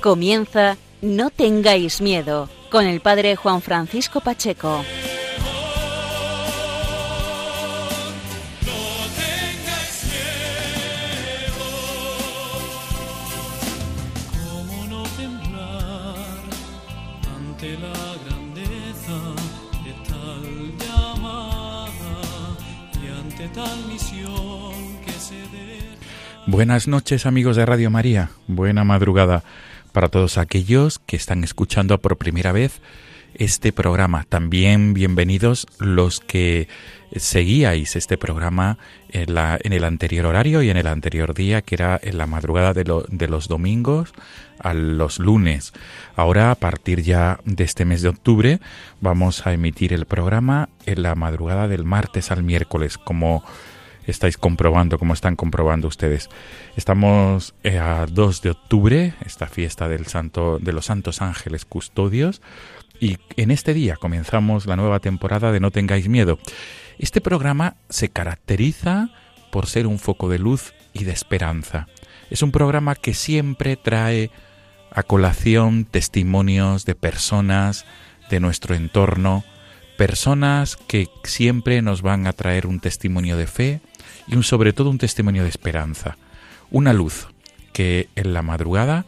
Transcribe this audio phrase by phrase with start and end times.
[0.00, 4.82] Comienza No tengáis miedo con el padre Juan Francisco Pacheco.
[14.42, 16.38] ¿Cómo no temblar
[17.36, 19.18] ante la grandeza
[19.84, 21.90] de tal llamada
[22.94, 25.78] y ante tal misión que se dé?
[26.46, 29.44] Buenas noches amigos de Radio María, buena madrugada
[29.92, 32.80] para todos aquellos que están escuchando por primera vez
[33.34, 34.24] este programa.
[34.28, 36.68] También bienvenidos los que
[37.14, 38.78] seguíais este programa
[39.10, 42.26] en, la, en el anterior horario y en el anterior día, que era en la
[42.26, 44.12] madrugada de, lo- de los domingos
[44.58, 45.72] a los lunes.
[46.16, 48.60] Ahora, a partir ya de este mes de octubre,
[49.00, 53.42] vamos a emitir el programa en la madrugada del martes al miércoles, como
[54.10, 56.28] estáis comprobando, como están comprobando ustedes.
[56.76, 62.42] Estamos eh, a 2 de octubre, esta fiesta del santo, de los santos ángeles custodios,
[63.00, 66.38] y en este día comenzamos la nueva temporada de No tengáis miedo.
[66.98, 69.08] Este programa se caracteriza
[69.50, 71.88] por ser un foco de luz y de esperanza.
[72.28, 74.30] Es un programa que siempre trae
[74.92, 77.86] a colación testimonios de personas
[78.28, 79.44] de nuestro entorno,
[79.96, 83.80] personas que siempre nos van a traer un testimonio de fe
[84.26, 86.16] y un, sobre todo un testimonio de esperanza,
[86.70, 87.28] una luz
[87.72, 89.06] que en la madrugada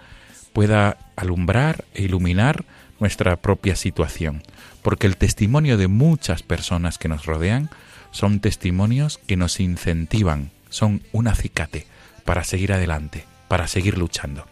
[0.53, 2.65] pueda alumbrar e iluminar
[3.01, 4.43] nuestra propia situación,
[4.83, 7.71] porque el testimonio de muchas personas que nos rodean
[8.11, 11.87] son testimonios que nos incentivan, son un acicate
[12.25, 14.47] para seguir adelante, para seguir luchando.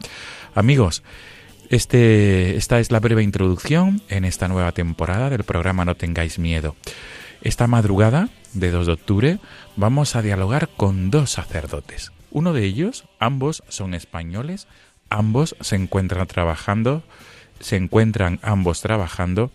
[0.54, 1.02] Amigos,
[1.68, 6.74] este, esta es la breve introducción en esta nueva temporada del programa No tengáis miedo.
[7.42, 9.38] Esta madrugada de 2 de octubre
[9.80, 12.12] vamos a dialogar con dos sacerdotes.
[12.30, 14.68] Uno de ellos, ambos son españoles,
[15.08, 17.02] ambos se encuentran trabajando,
[17.60, 19.50] se encuentran ambos trabajando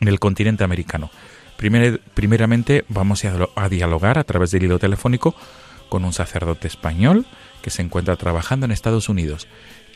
[0.00, 1.10] en el continente americano.
[1.58, 5.36] Primer- primeramente vamos a, dialogar a través del hilo telefónico
[5.90, 7.26] con un sacerdote español
[7.62, 9.46] que se encuentra trabajando en Estados Unidos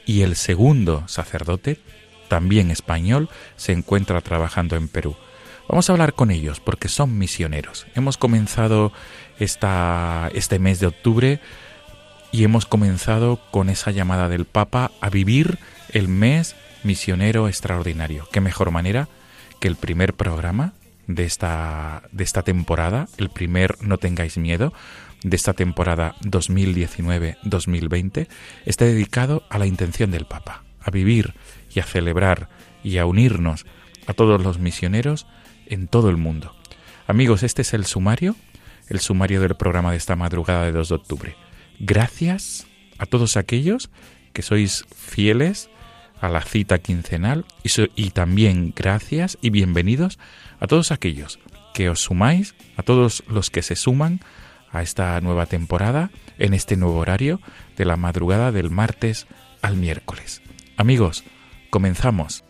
[0.07, 1.81] y el segundo sacerdote,
[2.29, 5.17] también español, se encuentra trabajando en Perú.
[5.69, 7.87] Vamos a hablar con ellos porque son misioneros.
[7.95, 8.93] Hemos comenzado
[9.39, 11.41] esta, este mes de octubre
[12.33, 15.59] y hemos comenzado con esa llamada del Papa a vivir
[15.91, 18.29] el mes misionero extraordinario.
[18.33, 19.09] ¿Qué mejor manera
[19.61, 20.73] que el primer programa
[21.07, 24.73] de esta, de esta temporada, el primer No tengáis miedo,
[25.23, 28.29] de esta temporada 2019-2020,
[28.67, 31.35] esté dedicado a la intención del Papa, a vivir
[31.75, 32.49] y a celebrar
[32.85, 33.67] y a unirnos
[34.07, 35.27] a todos los misioneros
[35.67, 36.55] en todo el mundo.
[37.07, 38.37] Amigos, este es el sumario,
[38.89, 41.37] el sumario del programa de esta madrugada de 2 de octubre.
[41.79, 42.67] Gracias
[42.99, 43.91] a todos aquellos
[44.33, 45.71] que sois fieles
[46.21, 50.19] a la cita quincenal y, y también gracias y bienvenidos
[50.61, 51.39] a todos aquellos
[51.75, 54.21] que os sumáis, a todos los que se suman
[54.73, 57.41] a esta nueva temporada en este nuevo horario
[57.77, 59.27] de la madrugada del martes
[59.63, 60.43] al miércoles.
[60.77, 61.25] Amigos,
[61.71, 62.45] comenzamos.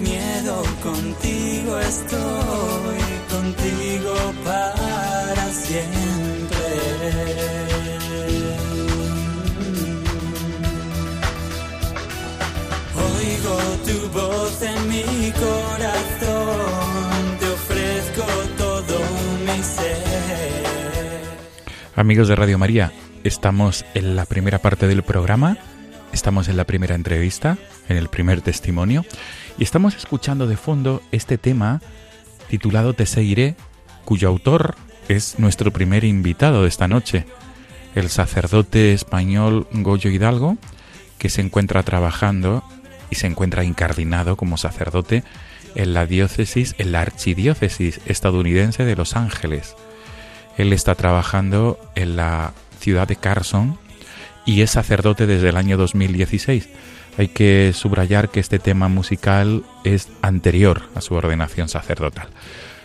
[0.00, 6.66] Miedo, contigo estoy, contigo para siempre.
[12.96, 16.58] Oigo tu voz en mi corazón,
[17.38, 18.24] te ofrezco
[18.56, 18.98] todo
[19.46, 20.60] mi ser.
[21.96, 22.92] Amigos de Radio María,
[23.24, 25.58] estamos en la primera parte del programa,
[26.20, 27.56] estamos en la primera entrevista,
[27.88, 29.06] en el primer testimonio,
[29.56, 31.80] y estamos escuchando de fondo este tema
[32.46, 33.56] titulado Te seguiré,
[34.04, 34.74] cuyo autor
[35.08, 37.24] es nuestro primer invitado de esta noche,
[37.94, 40.58] el sacerdote español Goyo Hidalgo,
[41.16, 42.62] que se encuentra trabajando
[43.08, 45.24] y se encuentra incardinado como sacerdote
[45.74, 49.74] en la diócesis, en la archidiócesis estadounidense de Los Ángeles.
[50.58, 53.78] Él está trabajando en la ciudad de Carson
[54.44, 56.68] y es sacerdote desde el año 2016.
[57.18, 62.28] Hay que subrayar que este tema musical es anterior a su ordenación sacerdotal.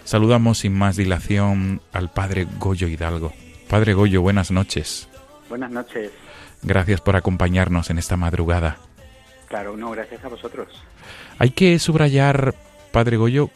[0.03, 3.33] Saludamos sin más dilación al padre Goyo Hidalgo.
[3.69, 5.07] Padre Goyo, buenas noches.
[5.49, 6.11] Buenas noches.
[6.61, 8.77] Gracias por acompañarnos en esta madrugada.
[9.47, 10.67] Claro, no, gracias a vosotros.
[11.37, 12.55] Hay que subrayar,
[12.91, 13.49] Padre Goyo,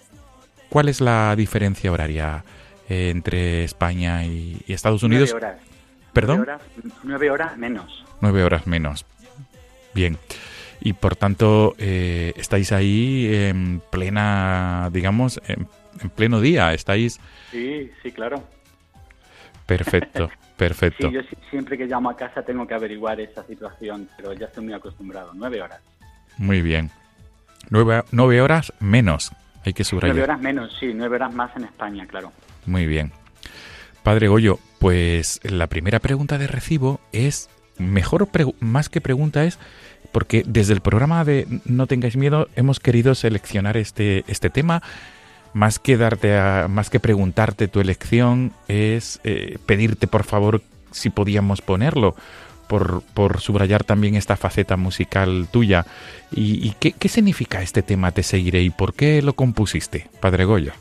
[0.69, 2.43] ¿cuál es la diferencia horaria
[2.87, 5.29] eh, entre España y, y Estados Unidos?
[5.31, 5.68] Nueve horas.
[6.13, 6.37] ¿Perdón?
[6.37, 6.61] Nueve horas,
[7.03, 8.05] nueve horas menos.
[8.21, 9.05] Nueve horas menos.
[9.93, 10.17] Bien.
[10.81, 15.67] Y por tanto, eh, estáis ahí en plena, digamos, en,
[16.01, 16.73] en pleno día.
[16.73, 17.19] Estáis.
[17.51, 18.43] Sí, sí, claro.
[19.65, 21.09] Perfecto, perfecto.
[21.09, 24.47] Sí, yo si- siempre que llamo a casa tengo que averiguar esa situación, pero ya
[24.47, 25.31] estoy muy acostumbrado.
[25.35, 25.81] Nueve horas.
[26.37, 26.89] Muy bien.
[27.69, 29.31] Nueve, nueve horas menos.
[29.65, 30.15] Hay que subrayar.
[30.15, 32.31] Nueve horas menos, sí, nueve horas más en España, claro.
[32.65, 33.11] Muy bien.
[34.03, 38.27] Padre Goyo, pues la primera pregunta de recibo es, mejor
[38.59, 39.59] más que pregunta es,
[40.11, 44.81] porque desde el programa de No tengáis miedo hemos querido seleccionar este, este tema,
[45.53, 50.61] más que darte a- más que preguntarte tu elección, es eh, pedirte por favor
[50.91, 52.15] si podíamos ponerlo,
[52.67, 55.85] por, por subrayar también esta faceta musical tuya.
[56.31, 60.45] ¿Y, y qué, qué significa este tema Te seguiré y por qué lo compusiste, Padre
[60.45, 60.71] Goyo?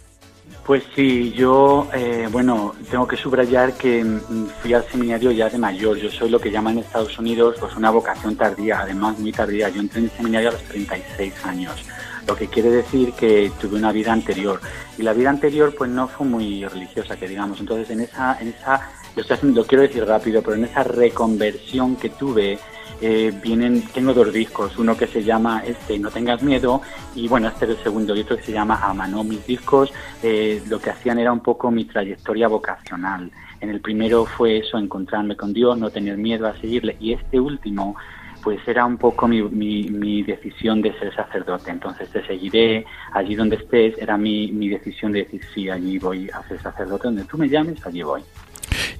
[0.68, 5.56] Pues sí, yo, eh, bueno, tengo que subrayar que mm, fui al seminario ya de
[5.56, 5.96] mayor.
[5.96, 9.70] Yo soy lo que llaman en Estados Unidos pues una vocación tardía, además muy tardía.
[9.70, 11.72] Yo entré en el seminario a los 36 años,
[12.26, 14.60] lo que quiere decir que tuve una vida anterior.
[14.98, 17.58] Y la vida anterior pues no fue muy religiosa, que digamos.
[17.60, 20.84] Entonces en esa, en esa lo, estoy haciendo- lo quiero decir rápido, pero en esa
[20.84, 22.58] reconversión que tuve,
[23.00, 26.82] eh, vienen, tengo dos discos, uno que se llama este No tengas miedo
[27.14, 29.24] y bueno, este es el segundo otro que se llama Amanó.
[29.24, 29.92] Mis discos
[30.22, 33.30] eh, lo que hacían era un poco mi trayectoria vocacional.
[33.60, 37.40] En el primero fue eso, encontrarme con Dios, no tener miedo a seguirle y este
[37.40, 37.96] último
[38.42, 41.70] pues era un poco mi, mi, mi decisión de ser sacerdote.
[41.70, 46.30] Entonces te seguiré allí donde estés, era mi, mi decisión de decir sí, allí voy
[46.30, 48.22] a ser sacerdote, donde tú me llames, allí voy.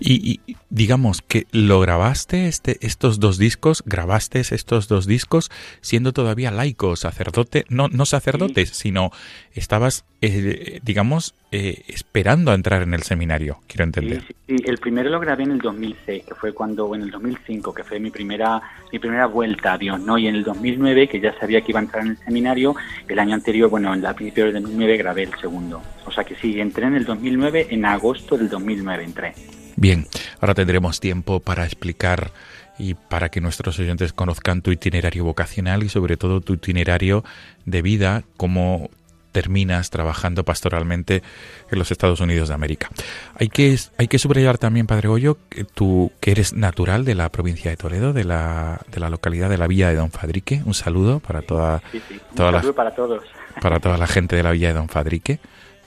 [0.01, 5.51] Y, y, digamos que lo grabaste este, estos dos discos, grabaste estos dos discos
[5.81, 9.11] siendo todavía laico, sacerdote, no, no sacerdote, sino
[9.55, 14.23] estabas, eh, digamos, eh, esperando a entrar en el seminario, quiero entender.
[14.47, 14.57] Sí.
[14.65, 17.99] El primero lo grabé en el 2006, que fue cuando, en el 2005, que fue
[17.99, 18.61] mi primera,
[18.93, 20.19] mi primera vuelta a Dios, ¿no?
[20.19, 22.75] Y en el 2009, que ya sabía que iba a entrar en el seminario,
[23.09, 25.83] el año anterior, bueno, en la principio del 2009 grabé el segundo.
[26.07, 29.35] O sea que sí, entré en el 2009, en agosto del 2009 entré.
[29.81, 30.09] Bien,
[30.41, 32.33] ahora tendremos tiempo para explicar
[32.81, 37.23] y para que nuestros oyentes conozcan tu itinerario vocacional y sobre todo tu itinerario
[37.65, 38.91] de vida, cómo
[39.31, 41.23] terminas trabajando pastoralmente
[41.71, 42.89] en los Estados Unidos de América.
[43.37, 47.29] Hay que, hay que subrayar también, Padre Goyo, que tú que eres natural de la
[47.29, 50.61] provincia de Toledo, de la, de la localidad de la Villa de Don Fadrique.
[50.65, 52.21] Un saludo para toda, Sí, sí.
[52.31, 53.23] Un toda la, saludo para todos.
[53.63, 55.39] para toda la gente de la Villa de Don Fadrique.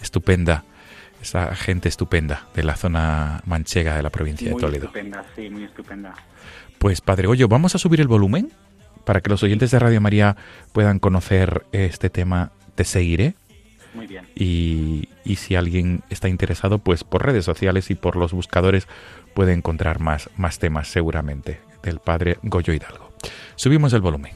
[0.02, 0.64] Estupenda,
[1.22, 4.86] esa gente estupenda de la zona manchega de la provincia Muy de Toledo.
[4.86, 6.14] estupenda, sí, muy estupenda.
[6.80, 8.52] Pues Padre Goyo, vamos a subir el volumen
[9.06, 10.36] para que los oyentes de Radio María
[10.74, 13.36] puedan conocer este tema Te seguiré.
[13.94, 14.26] Muy bien.
[14.36, 18.88] Y, y si alguien está interesado, pues por redes sociales y por los buscadores
[19.34, 23.12] puede encontrar más, más temas seguramente del Padre Goyo Hidalgo.
[23.56, 24.34] Subimos el volumen.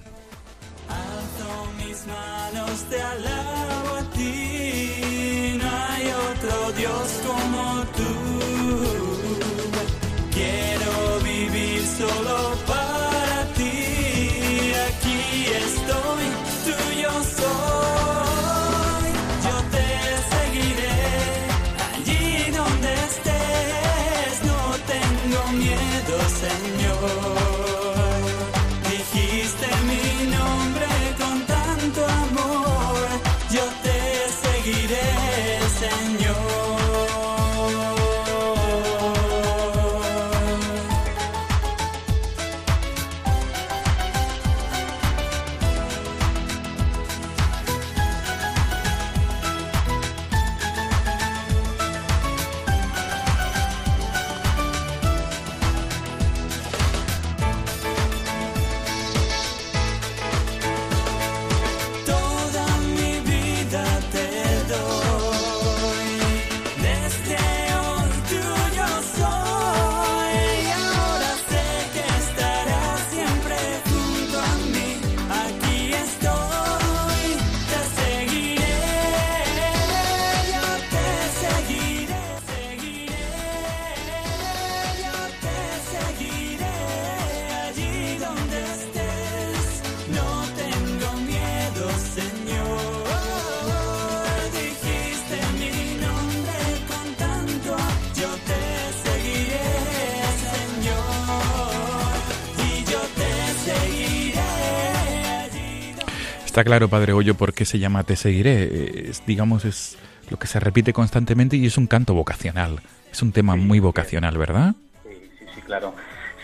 [106.56, 109.10] Está claro, Padre Goyo, por qué se llama Te seguiré.
[109.10, 109.98] Es, digamos, es
[110.30, 112.80] lo que se repite constantemente y es un canto vocacional.
[113.12, 114.74] Es un tema muy vocacional, ¿verdad?
[115.04, 115.94] Sí, sí, sí, claro.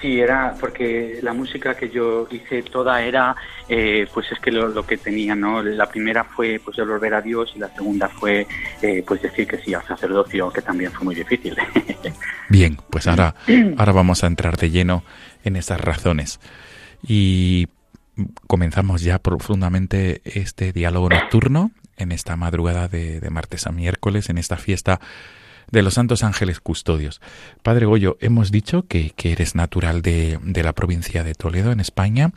[0.02, 3.38] Sí, era porque la música que yo hice toda era,
[3.70, 5.64] eh, pues es que lo, que tenía, ¿no?
[5.64, 8.46] La primera fue pues el volver a Dios y la segunda fue
[8.82, 11.56] eh, pues decir que sí al sacerdocio, que también fue muy difícil.
[12.50, 13.34] Bien, pues ahora,
[13.78, 15.06] ahora vamos a entrar de lleno
[15.46, 16.42] en esas razones.
[17.02, 17.70] Y
[18.48, 24.58] comenzamos ya profundamente este diálogo nocturno en esta madrugada de, martes a miércoles, en esta
[24.58, 25.00] fiesta
[25.72, 27.22] de los Santos Ángeles Custodios.
[27.64, 32.32] Padre Goyo, hemos dicho que, eres natural de, la provincia de Toledo, en España,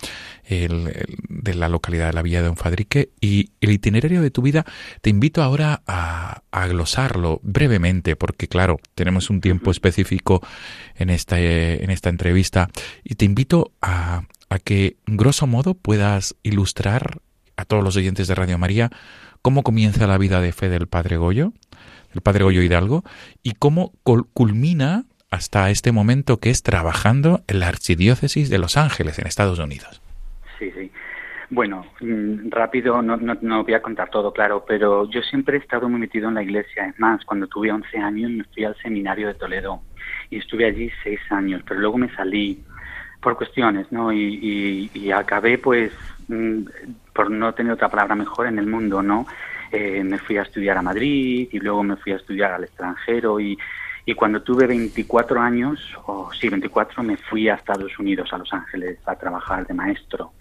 [0.48, 4.64] de la localidad de la Villa de Unfadrique, y el itinerario de tu vida
[5.00, 10.40] te invito ahora a, glosarlo brevemente, porque claro, tenemos un tiempo específico
[10.94, 12.70] en esta, en esta entrevista,
[13.02, 17.20] y te invito a, a que, grosso modo, puedas ilustrar
[17.56, 18.90] a todos los oyentes de Radio María
[19.44, 21.52] cómo comienza la vida de fe del Padre Goyo,
[22.14, 23.04] el padre Goyo Hidalgo,
[23.42, 23.92] y cómo
[24.32, 29.58] culmina hasta este momento que es trabajando en la Archidiócesis de Los Ángeles, en Estados
[29.58, 30.00] Unidos.
[30.58, 30.90] Sí, sí.
[31.50, 35.88] Bueno, mm, rápido, no, no, voy a contar todo, claro, pero yo siempre he estado
[35.88, 36.86] muy metido en la iglesia.
[36.86, 39.82] Es más, cuando tuve 11 años me fui al seminario de Toledo
[40.30, 42.62] y estuve allí seis años, pero luego me salí
[43.20, 44.12] por cuestiones, ¿no?
[44.12, 45.92] Y, y acabé, pues,
[46.28, 46.64] mm,
[47.12, 49.26] por no tener otra palabra mejor en el mundo, ¿no?
[49.76, 53.40] Eh, me fui a estudiar a Madrid y luego me fui a estudiar al extranjero
[53.40, 53.58] y,
[54.06, 58.52] y cuando tuve 24 años, o sí, 24, me fui a Estados Unidos, a Los
[58.52, 60.32] Ángeles, a trabajar de maestro.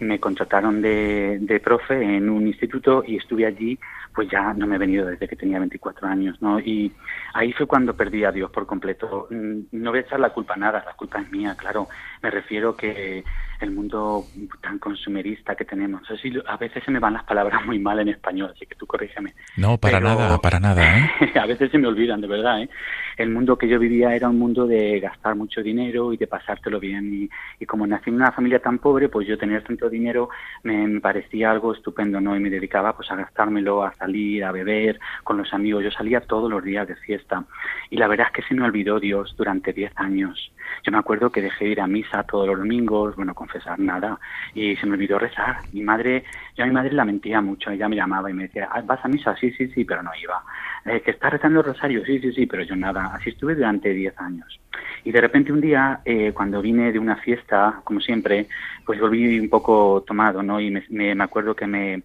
[0.00, 3.78] Me contrataron de, de profe en un instituto y estuve allí,
[4.14, 6.58] pues ya no me he venido desde que tenía 24 años, ¿no?
[6.60, 6.92] Y
[7.34, 9.28] ahí fue cuando perdí a Dios por completo.
[9.30, 11.88] Mm, no voy a echar la culpa a nada, la culpa es mía, claro.
[12.22, 13.24] Me refiero que
[13.62, 14.24] el mundo
[14.60, 16.02] tan consumerista que tenemos.
[16.46, 19.34] a veces se me van las palabras muy mal en español, así que tú corrígeme.
[19.56, 20.98] No, para nada, para nada.
[20.98, 21.32] ¿eh?
[21.40, 22.62] a veces se me olvidan, de verdad.
[22.62, 22.68] ¿eh?
[23.16, 26.80] El mundo que yo vivía era un mundo de gastar mucho dinero y de pasártelo
[26.80, 27.28] bien.
[27.58, 30.28] Y, como nací en una familia tan pobre, pues yo tener tanto dinero
[30.62, 32.36] me, parecía algo estupendo, ¿no?
[32.36, 35.84] Y me dedicaba pues a gastármelo, a salir, a beber con los amigos.
[35.84, 37.44] Yo salía todos los días de fiesta.
[37.90, 40.52] Y la verdad es que se me olvidó Dios durante 10 años.
[40.84, 44.18] Yo me acuerdo que dejé de ir a misa todos los domingos, bueno, confesar nada,
[44.54, 45.58] y se me olvidó rezar.
[45.72, 46.24] Mi madre,
[46.56, 49.04] yo a mi madre la mentía mucho, ella me llamaba y me decía, ah, ¿vas
[49.04, 49.36] a misa?
[49.36, 50.42] Sí, sí, sí, pero no iba.
[50.84, 52.04] Eh, ¿Que está rezando el rosario?
[52.04, 53.14] Sí, sí, sí, pero yo nada.
[53.14, 54.60] Así estuve durante 10 años.
[55.04, 58.48] Y de repente un día, eh, cuando vine de una fiesta, como siempre,
[58.84, 60.60] pues volví un poco tomado, ¿no?
[60.60, 62.02] Y me, me, acuerdo que me,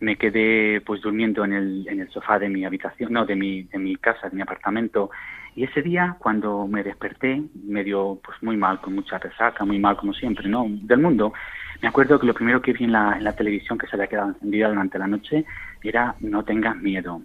[0.00, 3.64] me quedé pues durmiendo en el, en el sofá de mi habitación, no, de mi,
[3.64, 5.10] de mi casa, de mi apartamento,
[5.56, 9.96] y ese día, cuando me desperté, medio pues muy mal, con mucha resaca, muy mal
[9.96, 10.66] como siempre, ¿no?
[10.68, 11.32] Del mundo,
[11.80, 14.06] me acuerdo que lo primero que vi en la, en la televisión que se había
[14.06, 15.46] quedado encendida durante la noche
[15.82, 17.22] era No tengas miedo.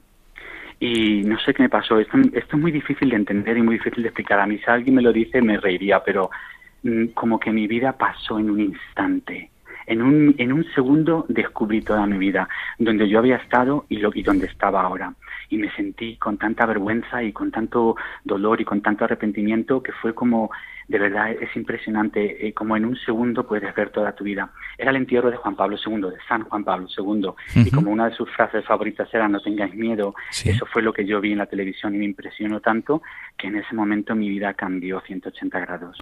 [0.82, 2.00] Y no sé qué me pasó.
[2.00, 4.40] Esto, es muy difícil de entender y muy difícil de explicar.
[4.40, 6.32] A mí si alguien me lo dice me reiría, pero
[6.82, 9.52] mm, como que mi vida pasó en un instante.
[9.86, 14.10] En un, en un segundo descubrí toda mi vida, donde yo había estado y, lo,
[14.14, 15.14] y donde estaba ahora
[15.52, 19.92] y me sentí con tanta vergüenza y con tanto dolor y con tanto arrepentimiento que
[19.92, 20.50] fue como
[20.92, 24.52] de verdad es impresionante, eh, como en un segundo puedes ver toda tu vida.
[24.78, 27.30] Era el entierro de Juan Pablo II, de San Juan Pablo II,
[27.66, 31.06] y como una de sus frases favoritas era no tengáis miedo, eso fue lo que
[31.06, 33.02] yo vi en la televisión y me impresionó tanto
[33.38, 35.98] que en ese momento mi vida cambió 180 grados.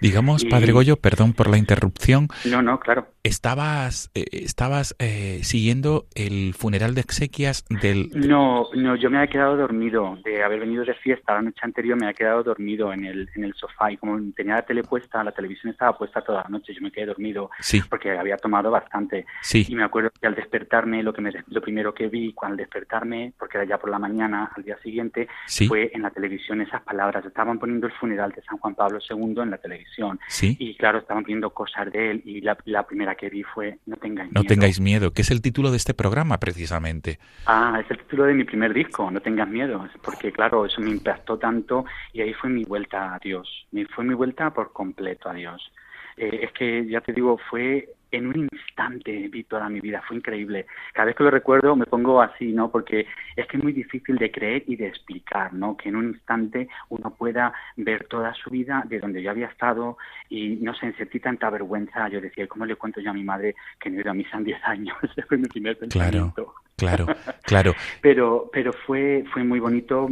[0.00, 2.26] Digamos, Padre Goyo, perdón por la interrupción.
[2.44, 3.06] No, no, claro.
[3.22, 8.10] ¿Estabas, eh, estabas eh, siguiendo el funeral de exequias del...?
[8.14, 11.96] No, no, yo me había quedado dormido, de haber venido de fiesta la noche anterior
[11.96, 15.22] me había quedado dormido en el, en el sofá y como tenía la tele puesta,
[15.24, 17.50] la televisión estaba puesta toda la noche, yo me quedé dormido
[17.88, 19.26] porque había tomado bastante.
[19.52, 23.32] Y me acuerdo que al despertarme, lo que me, lo primero que vi al despertarme,
[23.38, 25.28] porque era ya por la mañana, al día siguiente,
[25.68, 27.24] fue en la televisión esas palabras.
[27.24, 30.18] Estaban poniendo el funeral de San Juan Pablo II en la televisión.
[30.40, 34.30] Y claro, estaban poniendo cosas de él y la, primera que vi fue No tengáis
[34.30, 34.42] miedo.
[34.42, 37.18] No tengáis miedo, que es el título de este programa precisamente.
[37.46, 40.90] Ah, es el título de mi primer disco, No tengas miedo, porque claro, eso me
[40.90, 43.66] impactó tanto y ahí fue mi vuelta a Dios.
[43.94, 44.21] Fue mi vuelta
[44.54, 45.72] por completo a Dios.
[46.16, 50.16] Eh, es que, ya te digo, fue en un instante vi toda mi vida, fue
[50.16, 50.66] increíble.
[50.92, 52.70] Cada vez que lo recuerdo me pongo así, ¿no?
[52.70, 55.76] Porque es que es muy difícil de creer y de explicar, ¿no?
[55.76, 59.96] Que en un instante uno pueda ver toda su vida de donde yo había estado
[60.28, 62.08] y no sé, sentí tanta vergüenza.
[62.08, 64.36] Yo decía, ¿cómo le cuento yo a mi madre que no he ido a misa
[64.36, 64.96] en 10 años?
[65.02, 66.34] Ese fue mi primer pensamiento.
[66.34, 66.61] Claro.
[66.82, 67.06] Claro,
[67.42, 67.74] claro.
[68.00, 70.08] pero, pero fue, fue muy bonito.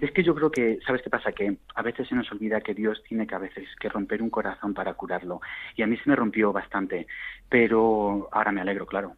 [0.00, 1.32] Es que yo creo que, ¿sabes qué pasa?
[1.32, 4.30] Que a veces se nos olvida que Dios tiene que a veces que romper un
[4.30, 5.40] corazón para curarlo.
[5.76, 7.06] Y a mí se me rompió bastante,
[7.48, 9.16] pero ahora me alegro, claro.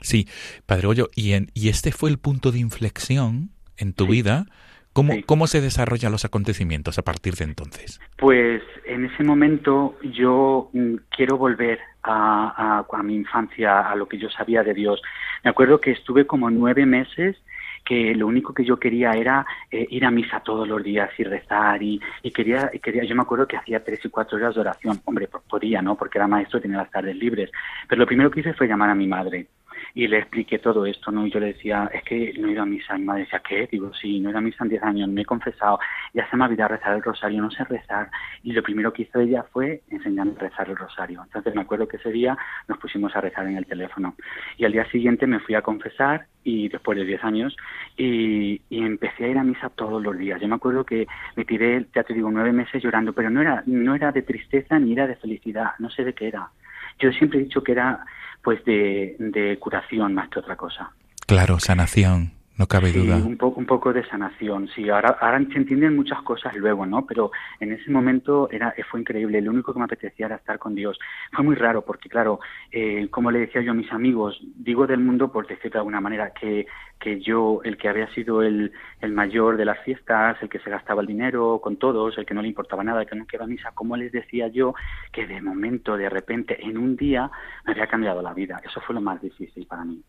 [0.00, 0.26] Sí,
[0.66, 4.46] Padre Goyo, y, en, y este fue el punto de inflexión en tu vida.
[4.92, 8.00] ¿Cómo, ¿Cómo se desarrollan los acontecimientos a partir de entonces?
[8.18, 14.18] Pues en ese momento yo mm, quiero volver a, a, mi infancia, a lo que
[14.18, 15.00] yo sabía de Dios.
[15.44, 17.36] Me acuerdo que estuve como nueve meses
[17.84, 21.24] que lo único que yo quería era eh, ir a misa todos los días y
[21.24, 24.54] rezar y, y quería, y quería, yo me acuerdo que hacía tres y cuatro horas
[24.54, 25.96] de oración, hombre, podía, ¿no?
[25.96, 27.50] Porque era maestro y tenía las tardes libres,
[27.88, 29.48] pero lo primero que hice fue llamar a mi madre
[29.94, 31.26] y le expliqué todo esto, ¿no?
[31.26, 32.96] Y yo le decía, es que no he ido a misa.
[32.96, 33.68] Mi madre decía, ¿qué?
[33.70, 35.78] Digo, sí, no he ido a misa en 10 años, me he confesado,
[36.14, 38.10] ya se me ha olvidado rezar el rosario, no sé rezar.
[38.42, 41.22] Y lo primero que hizo ella fue enseñarme a rezar el rosario.
[41.22, 42.36] Entonces me acuerdo que ese día
[42.68, 44.14] nos pusimos a rezar en el teléfono.
[44.56, 47.56] Y al día siguiente me fui a confesar y después de 10 años
[47.96, 50.40] y, y, empecé a ir a misa todos los días.
[50.40, 51.06] Yo me acuerdo que
[51.36, 54.78] me tiré, ya te digo, nueve meses llorando, pero no era, no era de tristeza
[54.78, 56.50] ni era de felicidad, no sé de qué era.
[56.98, 58.04] Yo siempre he dicho que era
[58.42, 60.92] pues de, curación más que otra cosa.
[61.26, 62.32] Claro, sanación.
[62.58, 63.16] No cabe duda.
[63.16, 64.90] Un poco, un poco de sanación, sí.
[64.90, 67.06] Ahora, ahora se entienden muchas cosas luego, ¿no?
[67.06, 67.30] Pero
[67.60, 69.40] en ese momento era, fue increíble.
[69.40, 70.98] Lo único que me apetecía era estar con Dios.
[71.32, 72.40] Fue muy raro porque, claro,
[72.70, 76.00] eh, como le decía yo a mis amigos, digo del mundo por decirlo de alguna
[76.02, 76.66] manera, que,
[77.00, 80.70] que yo, el que había sido el, el mayor de las fiestas, el que se
[80.70, 83.44] gastaba el dinero con todos, el que no le importaba nada, el que no iba
[83.44, 84.74] a misa, ¿cómo les decía yo
[85.10, 87.30] que de momento, de repente, en un día,
[87.64, 88.60] me había cambiado la vida?
[88.62, 90.02] Eso fue lo más difícil para mí.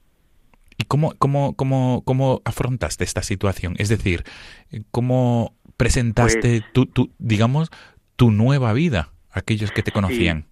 [0.84, 3.76] ¿Y cómo, cómo, cómo, cómo afrontaste esta situación?
[3.78, 4.24] Es decir,
[4.92, 7.72] ¿cómo presentaste Pues- tu, tu, digamos,
[8.18, 10.44] tu nueva vida a aquellos que te conocían?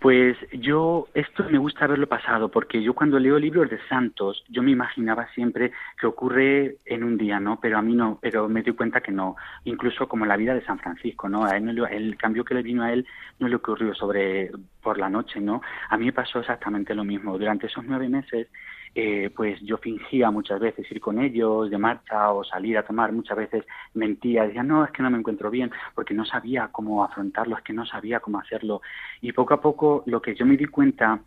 [0.00, 4.62] Pues yo, esto me gusta haberlo pasado, porque yo cuando leo libros de santos, yo
[4.62, 7.58] me imaginaba siempre que ocurre en un día, ¿no?
[7.58, 9.34] Pero a mí no, pero me doy cuenta que no.
[9.64, 11.46] Incluso como la vida de San Francisco, ¿no?
[11.46, 13.06] A él no le- el cambio que le vino a él
[13.38, 14.50] no le ocurrió sobre
[14.82, 15.62] por la noche, ¿no?
[15.88, 17.38] A mí me pasó exactamente lo mismo.
[17.38, 18.48] Durante esos nueve meses,
[18.94, 23.12] eh, pues yo fingía muchas veces ir con ellos de marcha o salir a tomar,
[23.12, 27.02] muchas veces mentía, decía, no, es que no me encuentro bien, porque no sabía cómo
[27.02, 28.82] afrontarlo, es que no sabía cómo hacerlo.
[29.20, 31.20] Y poco a poco lo que yo me di cuenta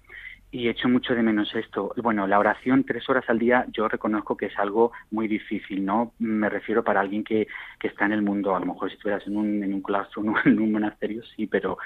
[0.50, 1.94] y echo mucho de menos esto.
[1.98, 6.14] Bueno, la oración tres horas al día yo reconozco que es algo muy difícil, ¿no?
[6.20, 7.48] Me refiero para alguien que,
[7.80, 10.24] que está en el mundo, a lo mejor si estuvieras en un, en un claustro,
[10.46, 11.78] en un monasterio, sí, pero,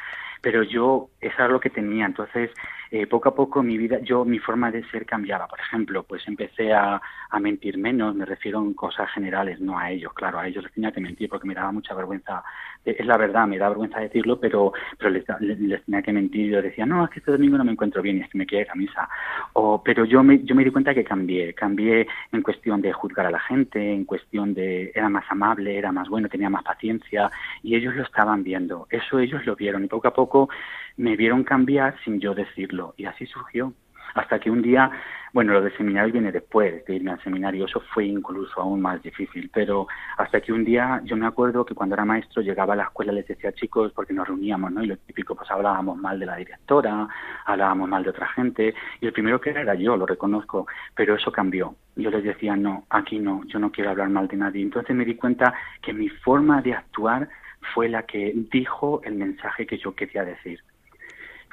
[0.42, 2.06] pero yo, eso era lo que tenía.
[2.06, 2.52] Entonces,
[2.92, 5.48] eh, poco a poco mi vida, yo, mi forma de ser cambiaba.
[5.48, 9.90] Por ejemplo, pues empecé a, a mentir menos, me refiero en cosas generales, no a
[9.90, 12.44] ellos, claro, a ellos les tenía que mentir porque me daba mucha vergüenza.
[12.86, 16.52] Eh, Es la verdad, me da vergüenza decirlo, pero, pero les, les, tenía que mentir.
[16.52, 18.46] Yo decía, no, es que este domingo no me encuentro bien y es que me
[18.46, 19.10] quiero ir a misa.
[19.54, 23.26] O, pero yo me, yo me di cuenta que cambié, cambié en cuestión de juzgar
[23.26, 27.32] a la gente, en cuestión de, era más amable, era más bueno, tenía más paciencia
[27.64, 28.88] y ellos lo estaban viendo.
[28.90, 30.50] Eso ellos lo vieron y poco a poco
[30.98, 33.74] me vieron cambiar sin yo decirlo y así surgió.
[34.14, 34.92] Hasta que un día,
[35.34, 39.02] bueno, lo del seminario viene después de irme al seminario, eso fue incluso aún más
[39.02, 42.78] difícil, pero hasta que un día yo me acuerdo que cuando era maestro llegaba a
[42.78, 44.84] la escuela y les decía chicos, porque nos reuníamos, ¿no?
[44.84, 47.08] Y lo típico, pues hablábamos mal de la directora,
[47.46, 51.16] hablábamos mal de otra gente, y el primero que era era yo, lo reconozco, pero
[51.16, 51.76] eso cambió.
[51.96, 54.62] Yo les decía, no, aquí no, yo no quiero hablar mal de nadie.
[54.62, 57.30] Entonces me di cuenta que mi forma de actuar
[57.74, 60.62] fue la que dijo el mensaje que yo quería decir.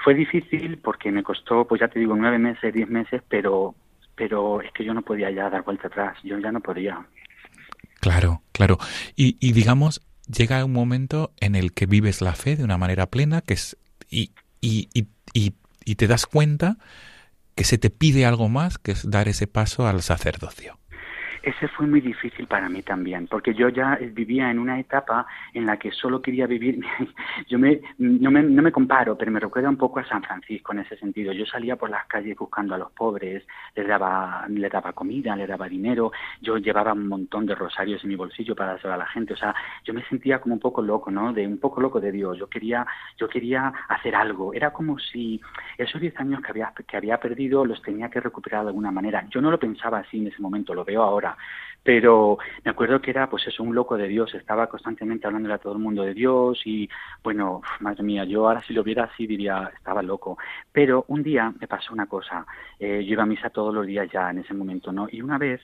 [0.02, 3.74] Fue difícil porque me costó, pues ya te digo, nueve meses, diez meses, pero,
[4.14, 7.04] pero es que yo no podía ya dar vuelta atrás, yo ya no podía.
[8.00, 8.78] Claro, claro.
[9.16, 13.06] Y, y digamos, llega un momento en el que vives la fe de una manera
[13.06, 13.76] plena que es,
[14.08, 16.78] y, y, y, y, te das cuenta
[17.54, 20.78] que se te pide algo más, que es dar ese paso al sacerdocio.
[21.42, 25.66] Ese fue muy difícil para mí también, porque yo ya vivía en una etapa en
[25.66, 26.80] la que solo quería vivir.
[27.48, 30.72] Yo me, no, me, no me comparo, pero me recuerda un poco a San Francisco
[30.72, 31.32] en ese sentido.
[31.32, 35.48] Yo salía por las calles buscando a los pobres, les daba, les daba comida, les
[35.48, 36.12] daba dinero.
[36.40, 39.34] Yo llevaba un montón de rosarios en mi bolsillo para dárselo a la gente.
[39.34, 41.32] O sea, yo me sentía como un poco loco, ¿no?
[41.32, 42.36] De un poco loco de Dios.
[42.38, 44.52] Yo quería, yo quería hacer algo.
[44.52, 45.40] Era como si
[45.76, 49.26] esos 10 años que había, que había perdido los tenía que recuperar de alguna manera.
[49.30, 51.34] Yo no lo pensaba así en ese momento, lo veo ahora 네.
[51.82, 55.58] Pero me acuerdo que era pues eso un loco de Dios estaba constantemente hablándole a
[55.58, 56.88] todo el mundo de Dios y
[57.22, 60.38] bueno madre mía yo ahora si lo viera así diría estaba loco
[60.72, 62.46] pero un día me pasó una cosa
[62.78, 65.38] eh, yo iba a misa todos los días ya en ese momento no y una
[65.38, 65.60] vez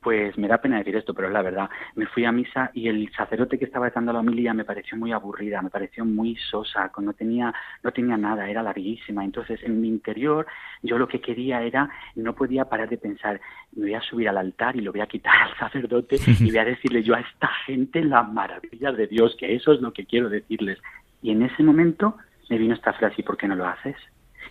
[0.00, 1.68] pues me da pena decir esto, pero es la verdad.
[1.94, 5.12] Me fui a misa y el sacerdote que estaba dando la homilía me pareció muy
[5.12, 9.24] aburrida, me pareció muy sosa, no tenía, no tenía nada, era larguísima.
[9.24, 10.46] Entonces, en mi interior,
[10.82, 13.40] yo lo que quería era, no podía parar de pensar,
[13.72, 16.58] me voy a subir al altar y lo voy a quitar al sacerdote y voy
[16.58, 20.06] a decirle yo a esta gente la maravilla de Dios, que eso es lo que
[20.06, 20.78] quiero decirles.
[21.22, 22.16] Y en ese momento
[22.48, 23.96] me vino esta frase, ¿y por qué no lo haces?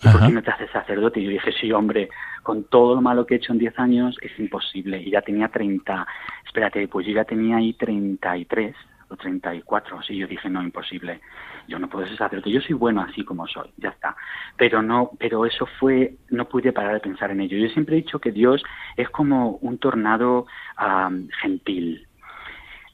[0.02, 1.20] ¿y por qué no te haces sacerdote?
[1.20, 2.10] Y yo dije, sí, hombre,
[2.44, 5.02] con todo lo malo que he hecho en 10 años es imposible.
[5.02, 6.08] Y ya tenía 30,
[6.46, 8.76] espérate, pues yo ya tenía ahí 33
[9.10, 11.19] o 34, así yo dije, no, imposible.
[11.67, 14.15] Yo no puedo ser sacerdote, yo soy bueno así como soy, ya está.
[14.58, 17.58] Pero no, pero eso fue, no pude parar de pensar en ello.
[17.58, 18.63] Yo siempre he dicho que Dios
[18.98, 20.45] es como un tornado
[20.78, 22.06] am, gentil.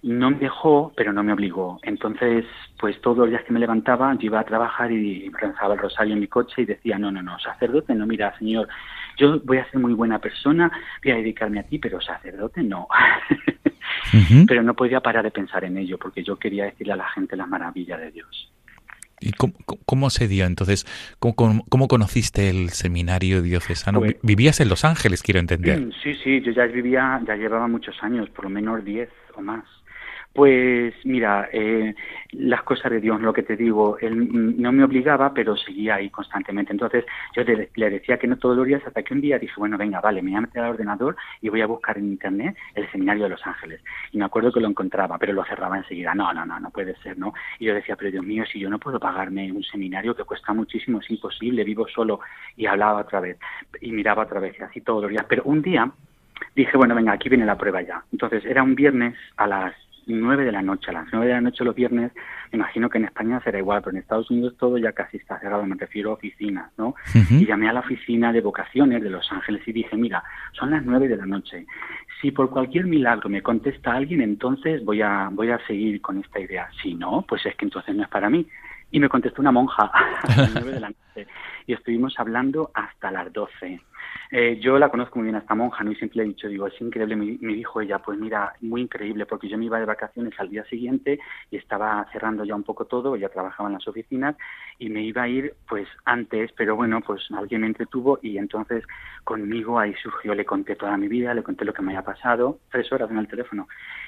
[0.03, 1.79] No me dejó, pero no me obligó.
[1.81, 2.45] Entonces,
[2.79, 6.13] pues todos los días que me levantaba, yo iba a trabajar y rezaba el rosario
[6.13, 8.67] en mi coche y decía, no, no, no, sacerdote no, mira, Señor,
[9.17, 10.71] yo voy a ser muy buena persona,
[11.03, 12.87] voy a dedicarme a ti, pero sacerdote no.
[14.47, 17.35] Pero no podía parar de pensar en ello porque yo quería decirle a la gente
[17.35, 18.51] las maravillas de Dios.
[19.21, 19.53] ¿Y cómo,
[19.85, 20.85] cómo- se dio entonces?
[21.19, 23.99] ¿Cómo, cómo, cómo conociste el seminario diocesano?
[23.99, 25.89] Pues- Vi- Vivías en Los Ángeles, quiero entender.
[26.03, 29.63] Sí, sí, yo ya vivía, ya llevaba muchos años, por lo menos 10 o más.
[30.35, 31.95] Pues mira, eh,
[32.33, 35.95] las cosas de Dios, lo que te digo, él mm, no me obligaba, pero seguía
[35.95, 36.73] ahí constantemente.
[36.73, 39.77] Entonces yo le, decía que no todos los días, hasta que un día dije, bueno,
[39.77, 42.91] venga, vale, me voy a meter al ordenador y voy a buscar en internet el
[42.91, 43.79] seminario de Los Ángeles.
[44.11, 46.13] Y me acuerdo que lo encontraba, pero lo cerraba enseguida.
[46.13, 47.33] No, no, no, no puede ser, ¿no?
[47.57, 50.51] Y yo decía, pero Dios mío, si yo no puedo pagarme un seminario que cuesta
[50.51, 52.19] muchísimo, es imposible, vivo solo.
[52.57, 53.37] Y hablaba otra vez,
[53.79, 55.25] y miraba otra vez, y así todos los días.
[55.29, 55.89] Pero un día
[56.55, 58.03] dije, bueno, venga, aquí viene la prueba ya.
[58.11, 60.89] Entonces, era un viernes a las nueve de la noche.
[60.89, 62.11] A las nueve de la noche los viernes,
[62.51, 65.39] me imagino que en España será igual, pero en Estados Unidos todo ya casi está
[65.39, 66.95] cerrado, me refiero a oficinas, ¿no?
[67.13, 70.85] Y llamé a la oficina de vocaciones de Los Ángeles y dije, mira, son las
[70.85, 71.65] nueve de la noche.
[72.21, 76.39] Si por cualquier milagro me contesta alguien, entonces voy a, voy a seguir con esta
[76.39, 76.69] idea.
[76.81, 78.47] Si no, pues es que entonces no es para mí.
[78.91, 79.91] Y me contestó una monja
[80.23, 81.27] a las nueve de la noche.
[81.67, 83.81] Y estuvimos hablando hasta las doce.
[84.31, 85.91] Eh, yo la conozco muy bien a esta monja, ¿no?
[85.91, 87.15] Y siempre le he dicho, digo, es increíble.
[87.15, 90.49] Me, me dijo ella, pues mira, muy increíble, porque yo me iba de vacaciones al
[90.49, 91.19] día siguiente
[91.51, 94.35] y estaba cerrando ya un poco todo, ella trabajaba en las oficinas
[94.79, 98.83] y me iba a ir pues antes, pero bueno, pues alguien me entretuvo y entonces
[99.23, 102.59] conmigo ahí surgió, le conté toda mi vida, le conté lo que me había pasado,
[102.71, 103.67] tres horas en el teléfono.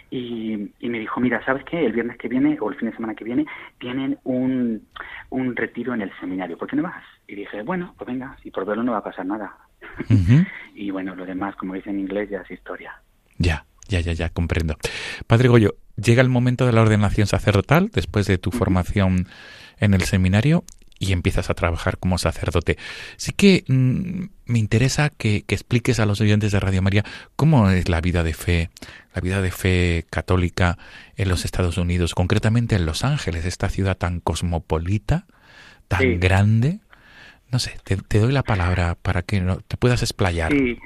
[0.10, 1.86] Y, y me dijo, mira, ¿sabes qué?
[1.86, 3.46] El viernes que viene o el fin de semana que viene
[3.78, 4.88] tienen un,
[5.30, 7.04] un retiro en el seminario, ¿por qué no vas?
[7.28, 9.67] Y dije, bueno, pues venga, si por verlo no va a pasar nada.
[10.80, 13.02] Y bueno, lo demás, como dicen en inglés, ya es historia.
[13.40, 14.78] Ya, ya, ya, ya, comprendo.
[15.26, 19.28] Padre Goyo, llega el momento de la ordenación sacerdotal después de tu formación
[19.80, 20.64] en el seminario
[21.00, 22.78] y empiezas a trabajar como sacerdote.
[23.16, 27.04] Sí que mm, me interesa que, que expliques a los oyentes de Radio María
[27.36, 28.70] cómo es la vida de fe,
[29.16, 30.78] la vida de fe católica
[31.16, 35.26] en los Estados Unidos, concretamente en Los Ángeles, esta ciudad tan cosmopolita,
[35.88, 36.18] tan Sí.
[36.18, 36.80] grande.
[37.52, 40.52] No sé, te, doy la palabra para que no, te puedas explayar.
[40.52, 40.78] Sí,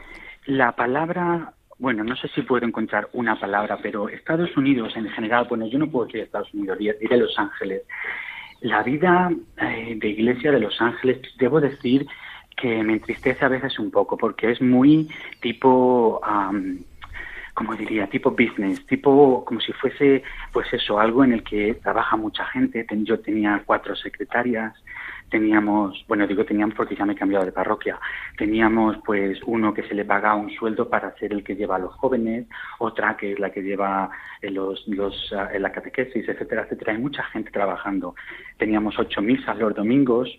[0.46, 5.48] la palabra, bueno, no sé si puedo encontrar una palabra, pero Estados Unidos en general,
[5.50, 7.84] bueno, yo no puedo decir Estados Unidos, diré Los Ángeles.
[8.62, 12.06] La vida eh, de Iglesia de Los Ángeles, debo decir
[12.56, 15.10] que me entristece a veces un poco, porque es muy
[15.42, 16.80] tipo, am,
[17.56, 22.16] como diría, tipo business, tipo como si fuese, pues eso, algo en el que trabaja
[22.18, 22.86] mucha gente.
[23.04, 24.74] Yo tenía cuatro secretarias,
[25.32, 27.98] teníamos, bueno, digo teníamos porque ya me he cambiado de parroquia,
[28.38, 31.80] teníamos pues uno que se le paga un sueldo para ser el que lleva a
[31.80, 32.46] los jóvenes,
[32.78, 36.94] otra que es la que lleva en los, los, en la catequesis, etcétera, etcétera.
[36.94, 38.14] Hay mucha gente trabajando.
[38.58, 40.30] Teníamos ocho misas los domingos,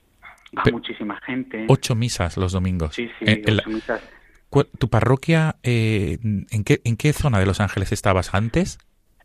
[0.57, 1.65] va Pe- muchísima gente.
[1.69, 2.95] Ocho misas los domingos.
[2.95, 4.01] Sí, sí, Eh, la- ocho misas.
[4.51, 8.79] ¿Cuál- ¿Tu parroquia, eh, ¿en, qué, en qué zona de Los Ángeles estabas antes?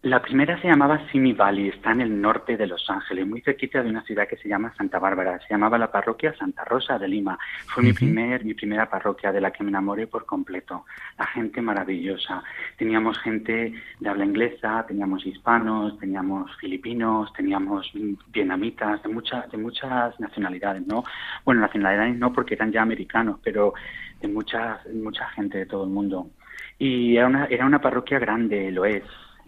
[0.04, 3.82] La primera se llamaba Simi Valley, está en el norte de Los Ángeles, muy cerquita
[3.82, 5.40] de una ciudad que se llama Santa Bárbara.
[5.40, 7.40] Se llamaba la parroquia Santa Rosa de Lima.
[7.66, 10.86] Fue mi primer, mi primera parroquia de la que me enamoré por completo.
[11.18, 12.44] La gente maravillosa.
[12.78, 17.92] Teníamos gente de habla inglesa, teníamos hispanos, teníamos filipinos, teníamos
[18.28, 21.04] vietnamitas, de muchas, de muchas nacionalidades, ¿no?
[21.44, 23.74] Bueno, nacionalidades no porque eran ya americanos, pero
[24.22, 26.30] de muchas, mucha gente de todo el mundo.
[26.78, 29.04] Y era una, era una parroquia grande, lo es.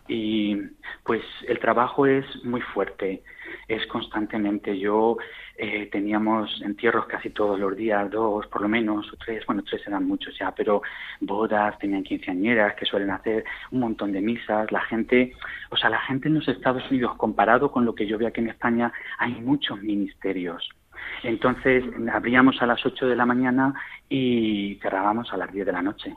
[0.10, 0.58] Y
[1.04, 3.22] pues el trabajo es muy fuerte,
[3.67, 4.78] es constantemente.
[4.78, 5.17] Yo
[5.56, 9.86] eh, teníamos entierros casi todos los días, dos por lo menos, o tres, bueno, tres
[9.86, 10.82] eran muchos ya, pero
[11.22, 14.72] bodas, tenían quinceañeras que suelen hacer un montón de misas.
[14.72, 15.34] La gente,
[15.69, 18.41] o sea, la gente en los Estados Unidos, comparado con lo que yo veo aquí
[18.41, 20.67] en España, hay muchos ministerios.
[21.22, 23.76] Entonces, abríamos a las 8 de la mañana
[24.10, 26.15] y cerrábamos a las 10 de la noche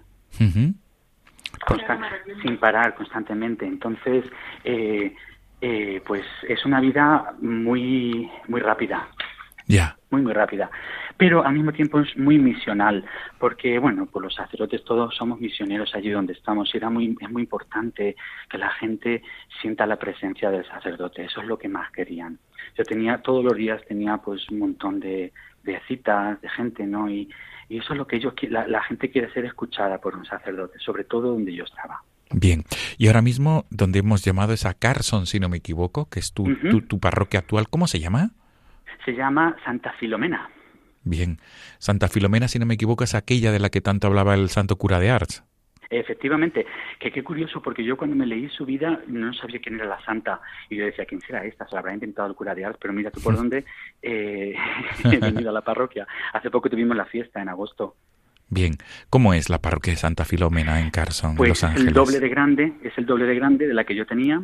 [2.42, 3.66] sin parar constantemente.
[3.66, 4.25] Entonces,
[4.64, 5.14] eh,
[5.61, 9.09] eh, pues es una vida muy muy rápida.
[9.68, 9.96] Ya.
[10.11, 10.70] muy, muy rápida.
[11.16, 13.05] Pero al mismo tiempo es muy misional,
[13.38, 17.31] porque, bueno, pues los sacerdotes todos somos misioneros allí donde estamos y era muy, es
[17.31, 18.16] muy importante
[18.51, 19.22] que la gente
[19.61, 21.25] sienta la presencia del sacerdote.
[21.25, 22.38] Eso es lo que más querían.
[22.77, 27.09] Yo tenía, todos los días tenía pues un montón de, de citas, de gente, ¿no?
[27.09, 27.31] Y,
[27.68, 30.79] y eso es lo que ellos, la, la gente quiere ser escuchada por un sacerdote,
[30.79, 32.03] sobre todo donde yo estaba.
[32.33, 32.64] Bien.
[32.98, 36.33] Y ahora mismo, donde hemos llamado es a Carson, si no me equivoco, que es
[36.33, 38.31] tu, tu, tu parroquia actual, ¿cómo se llama?
[39.05, 40.48] Se llama Santa Filomena.
[41.05, 41.38] Bien.
[41.79, 44.77] Santa Filomena, si no me equivoco, es aquella de la que tanto hablaba el santo
[44.77, 45.44] cura de Ars.
[45.92, 46.66] Efectivamente,
[46.98, 50.02] que qué curioso, porque yo cuando me leí su vida no sabía quién era la
[50.05, 50.40] santa.
[50.70, 51.66] Y yo decía, ¿quién será esta?
[51.66, 53.64] Se la habrá inventado el cura de Ars, pero mira tú por dónde
[54.00, 54.55] eh,
[55.05, 56.07] he venido a la parroquia.
[56.33, 57.94] Hace poco tuvimos la fiesta en agosto.
[58.48, 58.72] Bien.
[59.11, 61.88] ¿Cómo es la parroquia de Santa Filomena en Carson, Pues Los es Ángeles?
[61.88, 64.42] el doble de grande, es el doble de grande de la que yo tenía.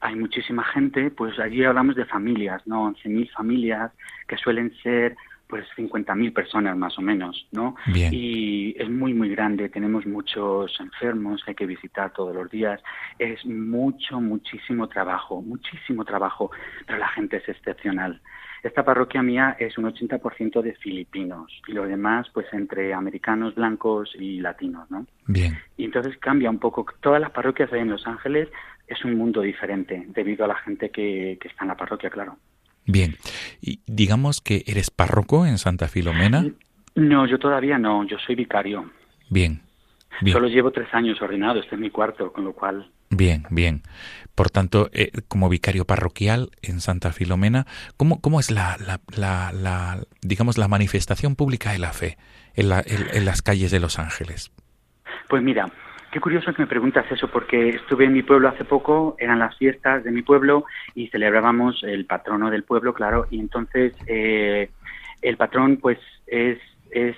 [0.00, 2.92] Hay muchísima gente, pues allí hablamos de familias, ¿no?
[2.92, 3.92] 11.000 familias
[4.28, 5.16] que suelen ser
[5.48, 7.76] pues 50.000 personas más o menos, ¿no?
[7.86, 8.12] Bien.
[8.12, 12.82] Y es muy, muy grande, tenemos muchos enfermos que hay que visitar todos los días,
[13.18, 16.50] es mucho, muchísimo trabajo, muchísimo trabajo,
[16.86, 18.20] pero la gente es excepcional.
[18.62, 24.10] Esta parroquia mía es un 80% de filipinos y lo demás pues entre americanos, blancos
[24.18, 25.06] y latinos, ¿no?
[25.26, 25.56] Bien.
[25.76, 26.84] Y entonces cambia un poco.
[27.00, 28.48] Todas las parroquias ahí en Los Ángeles
[28.88, 32.38] es un mundo diferente debido a la gente que, que está en la parroquia, claro.
[32.86, 33.16] Bien.
[33.60, 36.44] Y digamos que eres párroco en Santa Filomena.
[36.94, 38.90] No, yo todavía no, yo soy vicario.
[39.28, 39.62] Bien.
[40.22, 40.32] Bien.
[40.32, 42.90] Solo llevo tres años ordenado, este es mi cuarto, con lo cual...
[43.10, 43.82] Bien, bien.
[44.34, 49.52] Por tanto, eh, como vicario parroquial en Santa Filomena, ¿cómo, cómo es la, la, la,
[49.52, 52.16] la, digamos, la manifestación pública de la fe
[52.54, 54.50] en, la- en- en las calles de Los Ángeles?
[55.28, 55.70] Pues mira,
[56.10, 59.56] qué curioso que me preguntas eso, porque estuve en mi pueblo hace poco, eran las
[59.56, 60.64] fiestas de mi pueblo
[60.94, 64.70] y celebrábamos el patrono del pueblo, claro, y entonces eh,
[65.22, 66.58] el patrón pues es,
[66.90, 67.16] es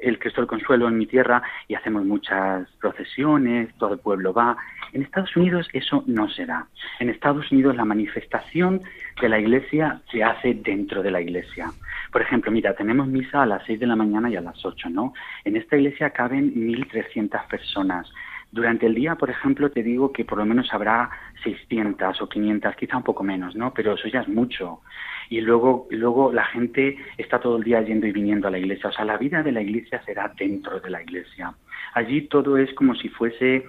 [0.00, 4.56] el Cristo del Consuelo en mi tierra y hacemos muchas procesiones, todo el pueblo va.
[4.92, 6.66] En Estados Unidos eso no se da.
[6.98, 8.82] En Estados Unidos la manifestación
[9.20, 11.70] de la iglesia se hace dentro de la iglesia.
[12.10, 14.88] Por ejemplo, mira, tenemos misa a las 6 de la mañana y a las 8,
[14.90, 15.12] ¿no?
[15.44, 18.10] En esta iglesia caben 1.300 personas.
[18.52, 21.10] Durante el día, por ejemplo, te digo que por lo menos habrá
[21.44, 23.72] 600 o 500, quizá un poco menos, ¿no?
[23.72, 24.80] Pero eso ya es mucho.
[25.28, 28.90] Y luego, luego la gente está todo el día yendo y viniendo a la iglesia.
[28.90, 31.54] O sea, la vida de la iglesia será dentro de la iglesia.
[31.94, 33.64] Allí todo es como si fuese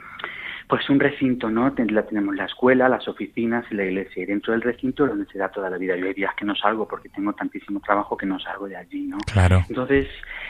[0.67, 1.73] pues un recinto, ¿no?
[1.73, 4.23] Tenemos la escuela, las oficinas y la iglesia.
[4.23, 5.97] Y dentro del recinto es donde se da toda la vida.
[5.97, 9.01] Yo hay días que no salgo porque tengo tantísimo trabajo que no salgo de allí,
[9.01, 9.17] ¿no?
[9.31, 9.65] Claro.
[9.67, 10.07] Entonces,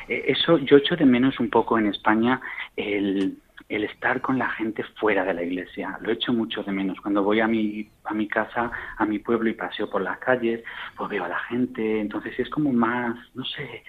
[0.07, 2.39] eh, eso yo echo de menos un poco en España
[2.77, 3.35] el,
[3.75, 5.97] el estar con la gente fuera de la iglesia.
[6.01, 6.99] Lo echo mucho de menos.
[7.01, 10.63] Cuando voy a mi, a mi casa, a mi pueblo y paseo por las calles,
[10.97, 11.99] pues veo a la gente.
[12.01, 13.83] Entonces es como más, no sé,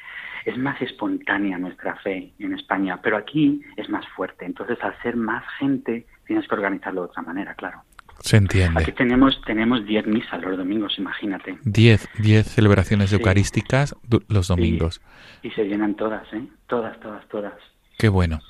[0.45, 4.45] es más espontánea nuestra fe en España, pero aquí es más fuerte.
[4.45, 7.83] Entonces, al ser más gente, tienes que organizarlo de otra manera, claro.
[8.21, 8.83] Se entiende.
[8.83, 11.59] Aquí tenemos tenemos 10 misas los domingos, imagínate.
[11.65, 13.17] Diez, diez celebraciones Sí.
[13.17, 13.97] eucarísticas
[14.29, 14.53] los Sí.
[14.55, 15.01] domingos.
[15.43, 16.47] Y se llenan todas, ¿eh?
[16.69, 17.55] Todas, todas, todas.
[17.99, 18.41] Qué bueno,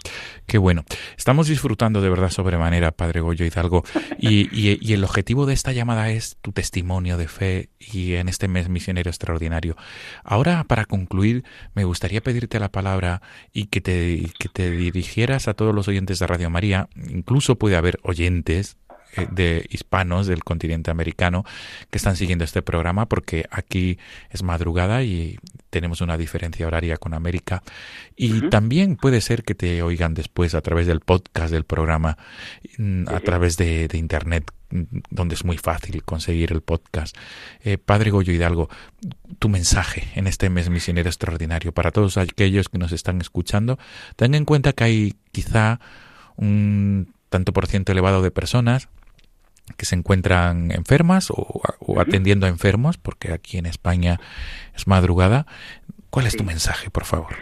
[0.46, 0.84] qué bueno.
[1.16, 3.84] Estamos disfrutando de verdad sobremanera, Padre Goyo Hidalgo,
[4.18, 8.68] y, el objetivo de esta llamada es tu testimonio de fe y en este mes
[8.68, 9.76] misionero extraordinario.
[10.24, 13.20] Ahora, para concluir, me gustaría pedirte la palabra
[13.52, 16.88] y que te, que te dirigieras a todos los oyentes de Radio María.
[16.96, 18.78] Incluso puede haber oyentes
[19.30, 21.44] de hispanos del continente americano
[21.90, 23.98] que están siguiendo este programa porque aquí
[24.30, 25.38] es madrugada y
[25.70, 27.62] tenemos una diferencia horaria con América.
[28.16, 32.18] Y también puede ser que te oigan después a través del podcast del programa
[32.78, 37.16] mm, a través de, de internet mm, donde es muy fácil conseguir el podcast.
[37.64, 38.68] Eh, Padre Goyo Hidalgo,
[39.38, 43.78] tu mensaje en este mes misionero extraordinario para todos aquellos que nos están escuchando,
[44.16, 45.80] ten en cuenta que hay quizá
[46.36, 48.88] un tanto por ciento elevado de personas
[49.76, 51.62] que se encuentran enfermas o,
[52.00, 54.18] atendiendo a enfermos, porque aquí en España
[54.74, 55.46] es madrugada.
[56.10, 57.34] ¿Cuál es tu mensaje, por favor?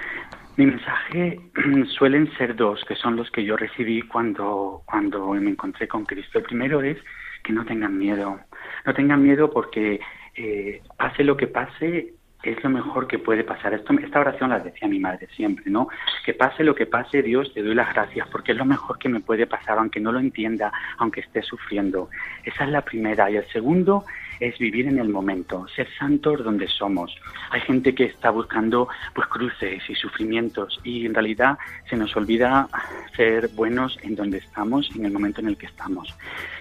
[0.56, 1.40] Mi mensaje
[1.98, 6.38] suelen ser dos, que son los que yo recibí cuando, cuando me encontré con Cristo.
[6.38, 6.98] El primero es
[7.42, 8.38] que no tengan miedo.
[8.84, 10.00] No tengan miedo porque
[10.36, 13.74] eh, pase lo que pase, es lo mejor que puede pasar.
[13.74, 15.88] Esto, esta oración la decía mi madre siempre, ¿no?
[16.24, 19.08] Que pase lo que pase, Dios, te doy las gracias, porque es lo mejor que
[19.08, 22.08] me puede pasar, aunque no lo entienda, aunque esté sufriendo.
[22.44, 23.30] Esa es la primera.
[23.30, 24.04] Y el segundo
[24.40, 27.14] es vivir en el momento, ser santos donde somos.
[27.50, 32.68] Hay gente que está buscando pues cruces y sufrimientos y en realidad se nos olvida
[33.14, 36.14] ser buenos en donde estamos, en el momento en el que estamos.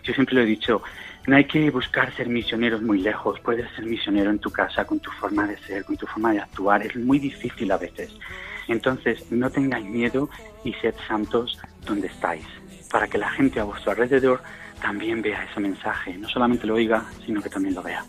[0.04, 0.82] Yo siempre lo he dicho,
[1.28, 5.00] no hay que buscar ser misioneros muy lejos, puedes ser misionero en tu casa con
[5.00, 8.16] tu forma de ser, con tu forma de actuar, es muy difícil a veces.
[8.68, 10.30] Entonces, no tengáis miedo
[10.64, 12.46] y sed santos donde estáis,
[12.92, 14.42] para que la gente a vuestro alrededor
[14.82, 18.04] también vea ese mensaje, no solamente lo oiga, sino que también lo vea.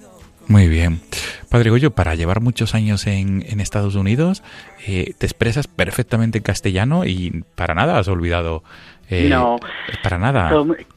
[0.47, 1.01] Muy bien.
[1.49, 4.43] Padre Goyo, para llevar muchos años en, en Estados Unidos,
[4.87, 8.65] eh, te expresas perfectamente en castellano y para nada has olvidado.
[9.09, 9.59] Eh, no,
[10.03, 10.51] para nada.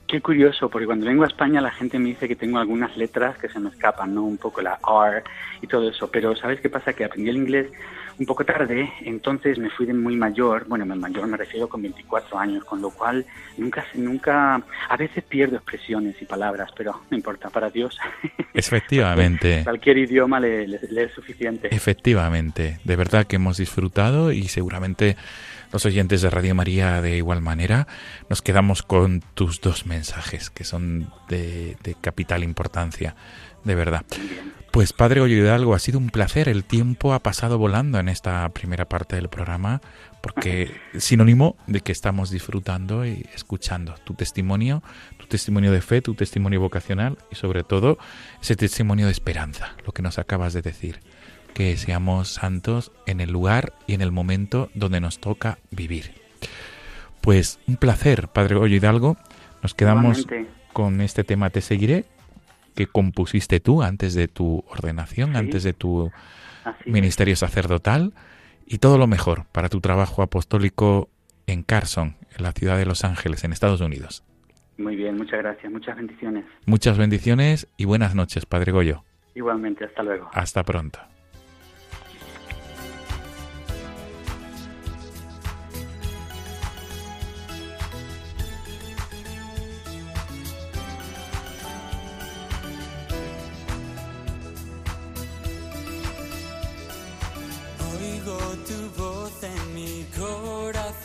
[0.07, 3.37] Qué curioso, porque cuando vengo a España la gente me dice que tengo algunas letras
[3.39, 4.23] que se me escapan, ¿no?
[4.23, 5.23] Un poco la R
[5.61, 6.09] y todo eso.
[6.11, 6.93] Pero ¿sabes qué pasa?
[6.93, 7.67] Que aprendí el inglés
[8.19, 11.81] un poco tarde, entonces me fui de muy mayor, bueno, de mayor me refiero con
[11.81, 13.25] 24 años, con lo cual
[13.57, 17.97] nunca, nunca, a veces pierdo expresiones y palabras, pero no importa, para Dios.
[18.53, 19.61] Efectivamente.
[19.63, 21.73] Cualquier idioma le, le es suficiente.
[21.73, 25.17] Efectivamente, de verdad que hemos disfrutado y seguramente
[25.73, 27.87] los oyentes de Radio María de igual manera,
[28.29, 33.15] nos quedamos con tus dos mensajes, que son de, capital importancia,
[33.63, 34.05] de verdad.
[34.71, 36.49] Pues Padre Goyo Hidalgo, ha sido un placer.
[36.49, 39.81] El tiempo ha pasado volando en esta primera parte del programa,
[40.21, 44.81] porque sinónimo de que estamos disfrutando y escuchando tu testimonio,
[45.17, 47.99] tu testimonio de fe, tu testimonio vocacional y sobre todo
[48.41, 51.01] ese testimonio de esperanza, lo que nos acabas de decir
[51.53, 56.13] que seamos santos en el lugar y en el momento donde nos toca vivir.
[57.21, 59.17] Pues un placer, Padre Goyo Hidalgo.
[59.61, 60.27] Nos quedamos
[60.73, 62.05] con este tema Te seguiré,
[62.73, 66.11] que compusiste tú antes de tu ordenación, antes de tu
[66.85, 68.13] ministerio sacerdotal,
[68.65, 71.09] y todo lo mejor para tu trabajo apostólico
[71.47, 74.23] en Carson, en la ciudad de Los Ángeles, en Estados Unidos.
[74.77, 76.45] Muy bien, muchas gracias, muchas bendiciones.
[76.65, 79.03] Muchas bendiciones y buenas noches, Padre Goyo.
[79.35, 80.29] Igualmente, hasta luego.
[80.33, 80.99] Hasta pronto.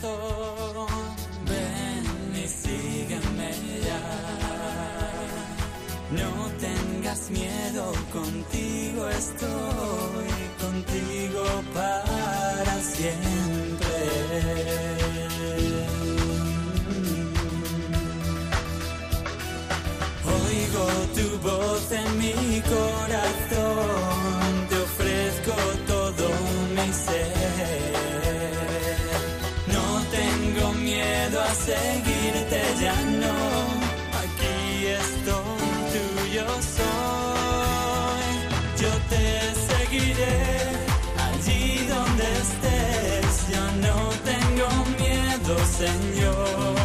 [0.01, 3.51] Ven y sígueme
[3.85, 4.01] ya.
[6.11, 13.97] No tengas miedo, contigo estoy, contigo para siempre.
[20.25, 22.48] Oigo tu voz en mí.
[45.79, 46.75] Señor.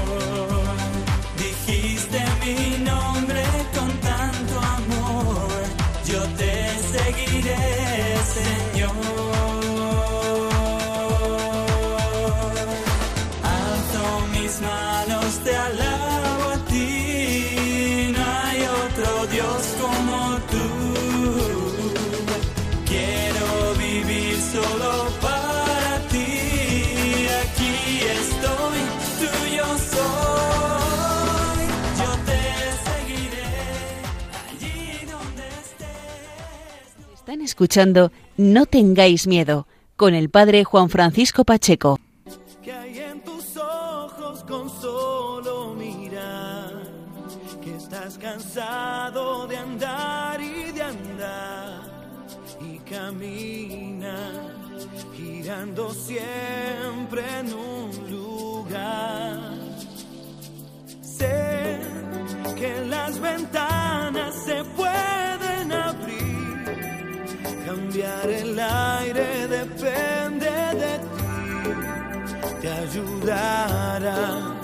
[1.36, 3.42] Dijiste mi nombre
[3.74, 5.62] con tanto amor,
[6.06, 6.52] yo te
[6.92, 7.56] seguiré,
[37.44, 42.00] escuchando No tengáis miedo con el padre Juan Francisco Pacheco.
[42.62, 46.82] Que hay en tus ojos con solo mirar,
[47.62, 51.82] que estás cansado de andar y de andar
[52.60, 54.32] y camina
[55.16, 59.38] girando siempre en un lugar.
[61.02, 61.80] Sé
[62.56, 64.64] que las ventanas se
[72.94, 74.54] ti, te ayudará,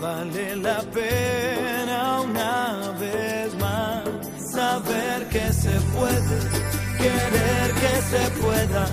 [0.00, 4.02] vale la pena una vez más
[4.52, 6.38] saber que se puede,
[6.98, 8.86] querer que se pueda,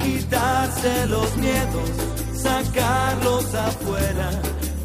[0.00, 1.90] quitarse los miedos,
[2.34, 4.30] sacarlos afuera,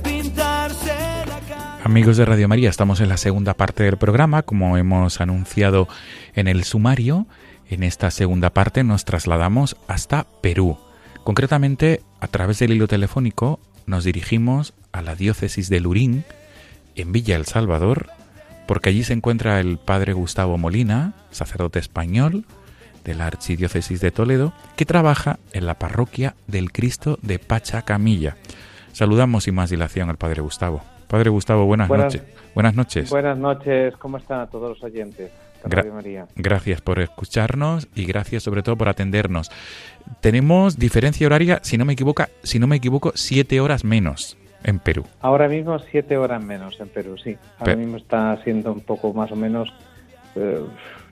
[0.03, 0.93] pintarse
[1.28, 1.80] la cara.
[1.84, 5.88] Amigos de Radio María, estamos en la segunda parte del programa, como hemos anunciado
[6.36, 7.28] en el sumario.
[7.70, 10.78] En esta segunda parte nos trasladamos hasta Perú.
[11.28, 16.24] Concretamente, a través del hilo telefónico nos dirigimos a la diócesis de Lurín,
[16.96, 18.08] en Villa El Salvador,
[18.66, 22.46] porque allí se encuentra el padre Gustavo Molina, sacerdote español
[23.04, 28.38] de la Archidiócesis de Toledo, que trabaja en la parroquia del Cristo de Pachacamilla.
[28.94, 30.82] Saludamos sin más dilación al padre Gustavo.
[31.10, 32.24] Padre Gustavo, buenas, Buenas- noches.
[32.56, 33.10] Buenas noches.
[33.10, 35.30] Buenas noches, ¿cómo están a todos los oyentes?
[35.64, 36.28] Gra- María.
[36.36, 39.51] Gracias por escucharnos y gracias sobre todo por atendernos.
[40.22, 44.80] Tenemos diferencia horaria, si no me equivoco, si no me equivoco, siete horas menos en
[44.80, 45.05] Perú.
[45.22, 47.38] Ahora mismo siete horas menos en Perú, sí.
[47.60, 49.70] Ahora mismo está siendo un poco más o menos,
[50.36, 50.60] eh,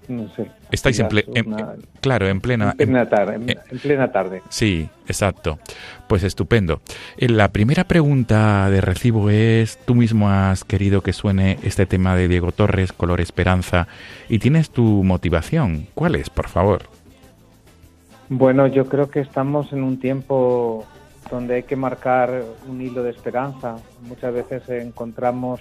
[0.10, 0.50] no sé.
[0.72, 3.36] Estáis en, quizás ple- en- una- claro, en plena, en plena tarde.
[3.36, 4.42] en- en plena tarde.
[4.50, 5.60] Sí, exacto.
[6.08, 6.82] Pues estupendo.
[7.18, 12.16] Eh, La primera pregunta de recibo es, tú mismo has querido que suene este tema
[12.16, 13.88] de Diego Torres, Color Esperanza,
[14.30, 15.88] y tienes tu motivación.
[15.96, 16.84] ¿Cuál es, por favor?
[18.30, 20.86] Bueno, yo creo que estamos en un tiempo
[21.30, 23.78] donde hay que marcar un hilo de esperanza.
[24.02, 25.60] Muchas veces encontramos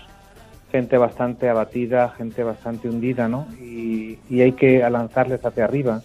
[0.75, 3.47] gente bastante abatida, gente bastante hundida, ¿no?
[3.61, 6.03] Y, y hay que lanzarles hacia arriba.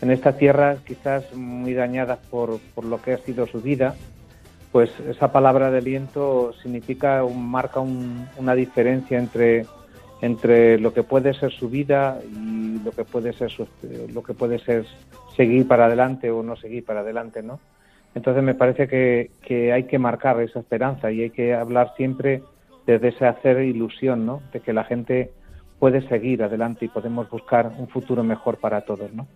[0.00, 3.96] En esta tierra, quizás muy dañadas por, por lo que ha sido su vida,
[4.70, 9.66] pues esa palabra de aliento significa, un- marca un- una diferencia entre,
[10.22, 13.66] entre lo que puede ser su vida y lo que puede ser su-
[14.14, 14.86] lo que puede ser
[15.36, 17.58] seguir para adelante o no seguir para adelante, ¿no?
[18.14, 22.42] Entonces me parece que, que hay que marcar esa esperanza y hay que hablar siempre
[22.86, 24.42] desde ese hacer ilusión, ¿no?
[24.52, 25.30] De que la gente
[25.78, 29.26] puede seguir adelante y podemos buscar un futuro mejor para todos, ¿no?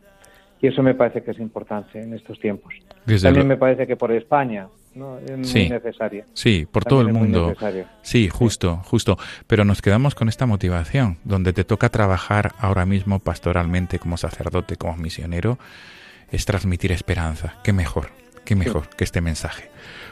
[0.61, 2.75] Y eso me parece que es importante en estos tiempos.
[3.07, 5.19] Desde También me parece que por España, ¿no?
[5.19, 5.61] Es Sí.
[5.61, 6.25] muy necesaria.
[6.33, 7.55] Sí, por todo el mundo.
[8.03, 9.17] Sí, justo, justo.
[9.47, 14.77] Pero nos quedamos con esta motivación, donde te toca trabajar ahora mismo pastoralmente como sacerdote,
[14.77, 15.59] como misionero,
[16.33, 17.55] es transmitir esperanza.
[17.63, 18.09] Qué mejor,
[18.45, 19.71] qué mejor que este mensaje.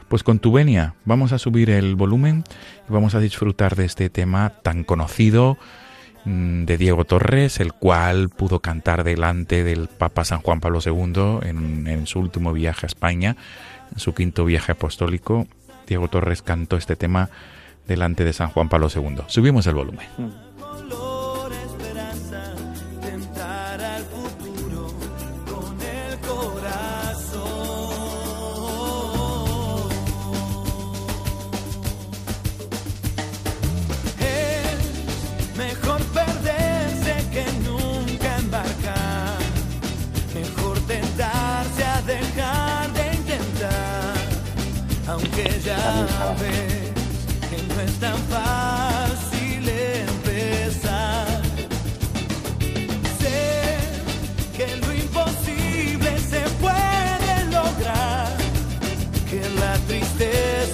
[0.08, 2.44] Pues con tu venia vamos a subir el volumen
[2.88, 5.58] y vamos a disfrutar de este tema tan conocido
[6.24, 11.48] mm, de Diego Torres, el cual pudo cantar delante del Papa San Juan Pablo II
[11.48, 13.36] en, en su último viaje a España,
[13.92, 15.48] en su quinto viaje apostólico.
[15.88, 17.30] Diego Torres cantó este tema
[17.88, 19.22] delante de San Juan Pablo II.
[19.26, 20.45] Subimos el volumen.
[45.08, 46.92] Aunque ya ves
[47.48, 51.42] que no es tan fácil empezar.
[53.20, 53.78] Sé
[54.56, 58.36] que lo imposible se puede lograr,
[59.30, 60.65] que la tristeza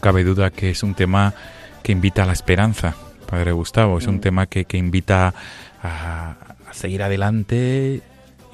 [0.00, 1.34] cabe duda que es un tema
[1.82, 2.94] que invita a la esperanza,
[3.28, 3.98] Padre Gustavo.
[3.98, 5.34] Es un tema que, que invita
[5.82, 6.36] a,
[6.68, 8.02] a seguir adelante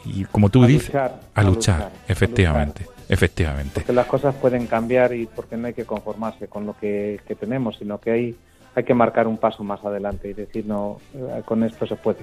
[0.04, 3.72] y, como tú A dices, luchar, a a luchar, luchar, a efectivamente, efectivamente.
[3.74, 7.34] Porque las cosas pueden cambiar y porque no hay que conformarse con lo que, que
[7.34, 8.36] tenemos, sino que hay,
[8.74, 12.20] hay que marcar un paso más adelante y decir, no, eh, con esto se puede.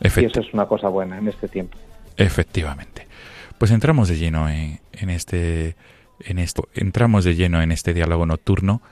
[0.00, 1.78] Y eso es una cosa buena en este tiempo.
[2.16, 3.06] Efectivamente.
[3.58, 5.74] Pues entramos de lleno en, en este
[6.20, 8.82] en esto, entramos de lleno en este diálogo nocturno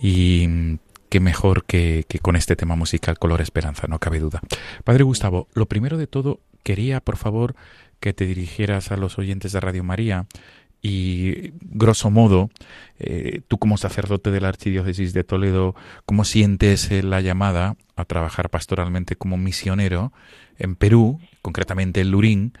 [0.00, 0.78] y mm,
[1.08, 4.40] qué mejor que, con este tema musical Color Esperanza, no cabe duda.
[4.84, 7.54] Padre Gustavo, lo primero de todo, quería por favor
[8.00, 10.26] que te dirigieras a los oyentes de Radio María
[10.80, 12.50] y grosso modo,
[12.98, 15.76] eh, tú como sacerdote de la Archidiócesis de Toledo,
[16.06, 20.12] ¿cómo sientes eh, la llamada a trabajar pastoralmente como misionero
[20.58, 22.52] en Perú, concretamente en Lurín,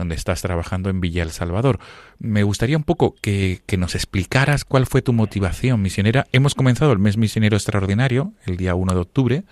[0.00, 1.78] donde estás trabajando en Villa El Salvador?
[2.18, 6.26] Me gustaría un poco que, nos explicaras cuál fue tu motivación misionera.
[6.32, 9.42] Hemos comenzado el mes misionero extraordinario, el día 1 de octubre,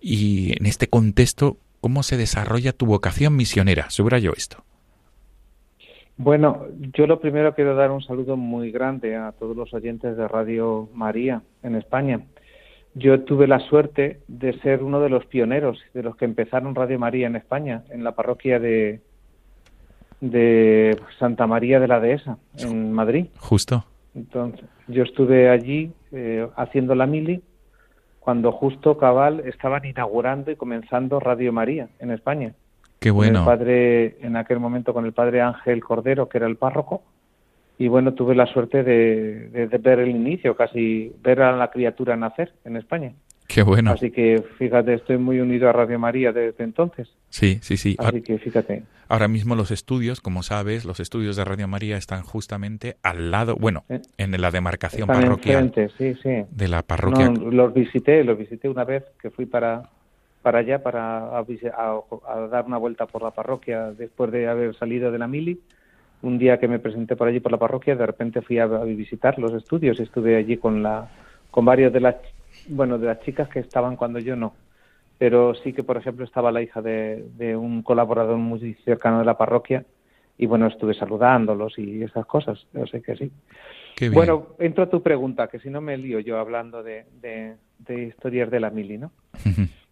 [0.00, 3.90] y en este contexto, ¿cómo se desarrolla tu vocación misionera?
[3.90, 4.64] Subrayo esto.
[6.16, 6.66] Bueno,
[6.96, 10.88] yo lo primero quiero dar un saludo muy grande a todos los oyentes de Radio
[10.94, 12.20] María en España.
[12.94, 17.00] Yo tuve la suerte de ser uno de los pioneros, de los que empezaron Radio
[17.00, 19.00] María en España, en la parroquia de,
[20.30, 23.26] de Santa María de la Dehesa, en Madrid.
[23.38, 23.84] Justo.
[24.14, 27.42] Entonces, yo estuve allí eh, haciendo la mili
[28.20, 32.52] cuando justo cabal estaban inaugurando y comenzando Radio María en España.
[33.00, 33.44] Qué Con el bueno.
[33.44, 37.02] padre, en aquel momento con el padre Ángel Cordero, que era el párroco,
[37.76, 41.70] y bueno, tuve la suerte de, de- de ver el inicio, casi ver a la
[41.70, 43.12] criatura nacer en España.
[43.54, 43.92] Qué bueno.
[43.92, 47.08] Así que fíjate, estoy muy unido a Radio María desde entonces.
[47.28, 47.94] Sí, sí, sí.
[48.00, 48.82] Así que fíjate.
[49.08, 53.54] Ahora mismo los estudios, como sabes, los estudios de Radio María están justamente al lado,
[53.54, 56.44] bueno, Eh, en la demarcación Están parroquial enfrente, sí, sí.
[56.50, 57.28] de la parroquia.
[57.28, 59.82] No, los visité, los visité una vez que fui para
[60.42, 64.74] para allá para a, a- a dar una vuelta por la parroquia después de haber
[64.74, 65.60] salido de la mili.
[66.22, 69.38] Un día que me presenté por allí por la parroquia, de repente fui a, visitar
[69.38, 71.08] los estudios estuve allí con la
[71.50, 72.16] con varios de las
[72.66, 74.54] bueno de las chicas que estaban cuando yo no.
[75.18, 79.24] Pero sí que por ejemplo estaba la hija de, de un colaborador muy cercano de
[79.24, 79.84] la parroquia
[80.36, 82.66] y bueno estuve saludándolos y esas cosas.
[82.72, 83.30] Yo sé que sí.
[83.96, 84.14] Qué bien.
[84.14, 88.02] Bueno, entro a tu pregunta, que si no me lío yo hablando de, de, de
[88.04, 89.12] historias de la mili, ¿no?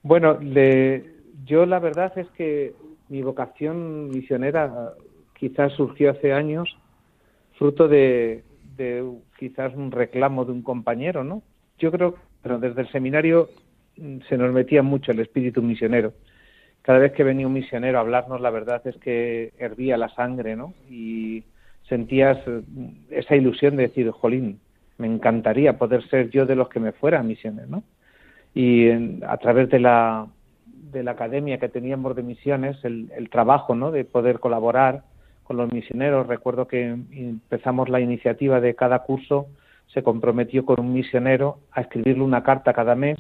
[0.03, 1.05] Bueno, le-
[1.45, 2.75] yo la verdad es que
[3.09, 4.93] mi vocación misionera
[5.35, 6.69] quizás surgió hace años
[7.53, 8.45] fruto de,
[8.77, 9.09] de
[9.39, 11.43] quizás un reclamo de un compañero, ¿no?
[11.79, 13.49] Yo creo, pero desde el seminario
[13.97, 16.13] mm, se nos metía mucho el espíritu misionero.
[16.83, 20.57] Cada vez que venía un misionero a hablarnos, la verdad es que hervía la sangre,
[20.57, 20.75] ¿no?
[20.91, 21.45] Y
[21.89, 22.63] sentías eh,
[23.11, 24.59] esa ilusión de decir, jolín,
[24.99, 27.83] me encantaría poder ser yo de los que me fuera a misiones, ¿no?
[28.55, 30.27] y en- a través de la
[30.67, 35.05] de la academia que teníamos de misiones el, el trabajo no de poder colaborar
[35.45, 39.47] con los misioneros recuerdo que empezamos la iniciativa de cada curso
[39.93, 43.19] se comprometió con un misionero a escribirle una carta cada mes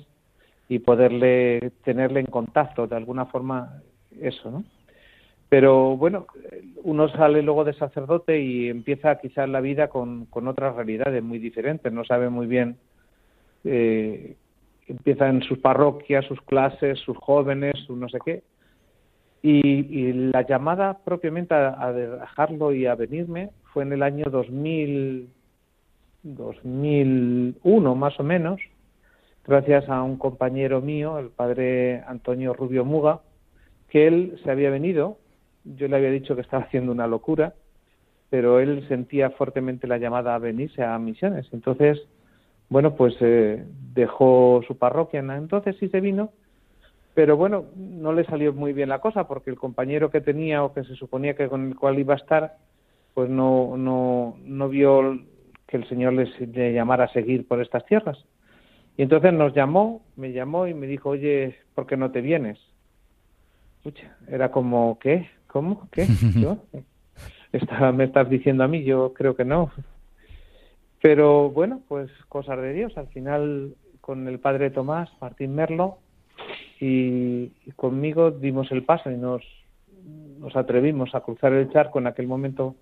[0.69, 3.83] y poderle tenerle en contacto de alguna forma
[4.21, 4.65] eso no
[5.49, 6.27] pero bueno
[6.83, 11.39] uno sale luego de sacerdote y empieza quizás la vida con, con otras realidades muy
[11.39, 12.77] diferentes no sabe muy bien
[13.65, 14.37] eh,
[14.89, 18.43] empieza en sus parroquias, sus clases, sus jóvenes, su no sé qué.
[19.45, 25.29] Y, la llamada propiamente a, a dejarlo y a venirme fue en el año 2000,
[26.23, 28.61] 2001 más o menos,
[29.47, 33.21] gracias a un compañero mío, el padre Antonio Rubio Muga,
[33.89, 35.19] que él se había venido,
[35.65, 37.55] yo le había dicho que estaba haciendo una locura,
[38.31, 41.47] pero él sentía fuertemente la llamada a venirse a misiones.
[41.53, 42.01] Entonces,
[42.71, 43.65] bueno, pues eh,
[43.95, 46.31] dejó su parroquia en entonces y se vino,
[47.15, 50.73] pero bueno, no le salió muy bien la cosa porque el compañero que tenía o
[50.73, 52.57] que se suponía que con el cual iba a estar,
[53.13, 55.19] pues no, no, no vio
[55.73, 58.23] que el Señor les, le llamara a seguir por estas tierras.
[58.99, 62.59] Y entonces nos llamó, me llamó y me dijo, oye, ¿por qué no te vienes?
[63.83, 65.31] Pucha, era como, ¿qué?
[65.47, 65.89] ¿Cómo?
[65.91, 66.07] ¿Qué?
[66.37, 66.59] ¿Yo?
[67.95, 69.71] Me estás diciendo a mí, yo creo que no.
[71.01, 72.99] Pero bueno, pues cosas de Dios.
[72.99, 76.01] Al final, con el padre Tomás, Martín Merlo,
[76.81, 79.43] y, y conmigo dimos el paso y nos,
[80.39, 82.77] nos atrevimos a cruzar el charco en aquel momento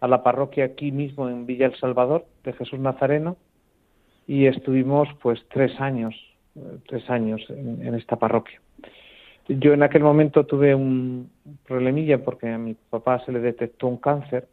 [0.00, 3.36] a la parroquia aquí mismo en Villa El Salvador de Jesús Nazareno
[4.26, 6.14] y estuvimos pues tres años,
[6.56, 8.60] eh, tres años en, en esta parroquia.
[9.48, 11.30] Yo en aquel momento tuve un
[11.66, 14.46] problemilla porque a mi papá se le detectó un cáncer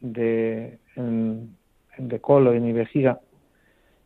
[0.00, 1.56] de, en-
[1.96, 3.20] en de colon y vejiga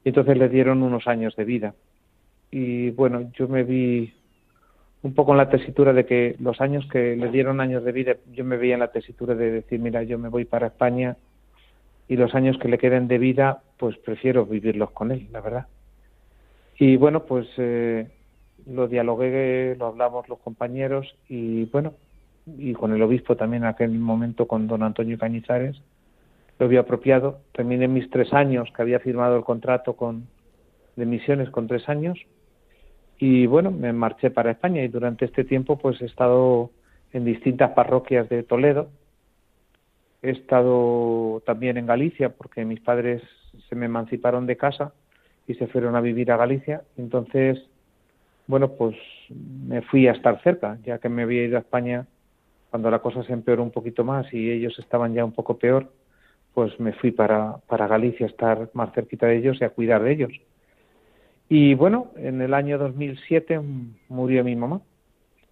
[0.04, 1.74] y entonces le dieron unos años de vida.
[2.52, 4.12] Y bueno, yo me vi
[5.02, 8.16] un poco en la tesitura de que los años que le dieron años de vida,
[8.32, 11.16] yo me veía en la tesitura de decir, mira, yo me voy para España
[12.08, 15.66] y los años que le queden de vida, pues prefiero vivirlos con él, la verdad.
[16.78, 18.08] Y bueno, pues eh,
[18.66, 21.94] lo dialogué, lo hablamos los compañeros y bueno,
[22.46, 25.80] y con el obispo también en aquel momento, con don Antonio Cañizares,
[26.58, 27.40] lo había apropiado.
[27.52, 30.26] Terminé mis tres años, que había firmado el contrato con,
[30.96, 32.18] de misiones con tres años,
[33.18, 36.70] y bueno, me marché para España y durante este tiempo pues he estado
[37.12, 38.88] en distintas parroquias de Toledo.
[40.22, 43.22] He estado también en Galicia porque mis padres
[43.68, 44.92] se me emanciparon de casa
[45.46, 46.82] y se fueron a vivir a Galicia.
[46.98, 47.58] Entonces,
[48.46, 48.96] bueno, pues
[49.66, 52.06] me fui a estar cerca, ya que me había ido a España
[52.70, 55.90] cuando la cosa se empeoró un poquito más y ellos estaban ya un poco peor,
[56.52, 60.02] pues me fui para, para Galicia a estar más cerquita de ellos y a cuidar
[60.02, 60.32] de ellos.
[61.48, 63.60] Y bueno, en el año 2007
[64.08, 64.80] murió mi mamá,